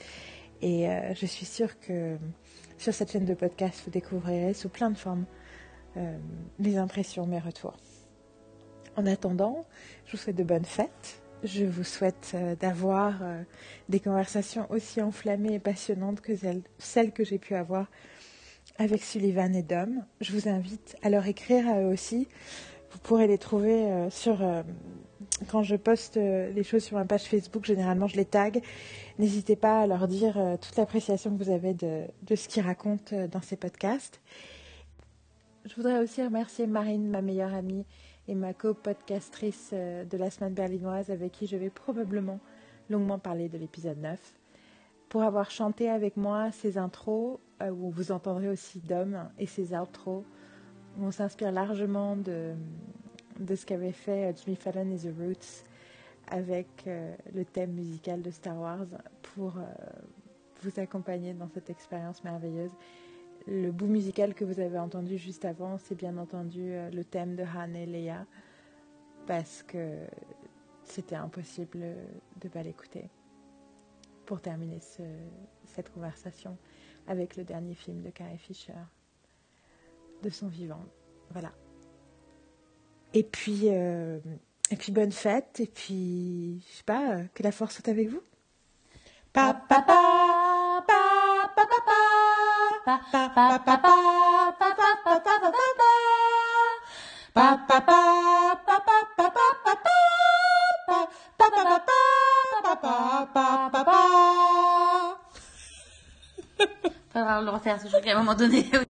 [0.61, 2.17] Et euh, je suis sûre que
[2.77, 5.25] sur cette chaîne de podcast, vous découvrirez sous plein de formes
[6.59, 7.77] mes impressions, mes retours.
[8.97, 9.65] En attendant,
[10.05, 11.21] je vous souhaite de bonnes fêtes.
[11.45, 13.13] Je vous souhaite d'avoir
[13.87, 16.33] des conversations aussi enflammées et passionnantes que
[16.79, 17.87] celles que j'ai pu avoir
[18.77, 20.03] avec Sullivan et Dom.
[20.21, 22.27] Je vous invite à leur écrire à eux aussi.
[22.91, 24.41] Vous pourrez les trouver euh, sur.
[24.41, 24.63] Euh,
[25.49, 28.61] quand je poste euh, les choses sur ma page Facebook, généralement je les tag.
[29.19, 32.05] N'hésitez pas à leur dire toute l'appréciation que vous avez de,
[32.35, 34.21] ce qu'ils racontent dans ces podcasts.
[35.65, 37.85] Je voudrais aussi remercier Marine, ma meilleure amie
[38.27, 42.39] et ma co-podcastrice de la semaine berlinoise, avec qui je vais probablement
[42.89, 44.19] longuement parlé de l'épisode 9,
[45.09, 50.25] pour avoir chanté avec moi ses intros, où vous entendrez aussi Dom et ses outros,
[50.99, 52.53] on s'inspire largement de,
[53.39, 55.65] de ce qu'avait fait euh, Jimmy Fallon et The Roots
[56.27, 58.87] avec euh, le thème musical de Star Wars
[59.21, 59.53] pour
[60.61, 62.71] vous accompagner dans cette expérience merveilleuse.
[63.47, 67.43] Le bout musical que vous avez entendu juste avant, c'est bien entendu le thème de
[67.43, 68.25] Han et Leia,
[69.27, 69.99] parce que
[70.83, 73.09] c'était impossible de ne pas l'écouter.
[74.25, 74.79] Pour terminer
[75.65, 76.57] cette conversation
[77.07, 78.73] avec le dernier film de Carrie Fisher,
[80.23, 80.85] de son vivant.
[81.31, 81.51] Voilà.
[83.13, 84.19] Et puis, euh,
[84.71, 88.21] et puis bonne fête, et puis, je sais pas, que la force soit avec vous.
[107.15, 108.69] Faudra le refaire, je crois qu'à un moment donné,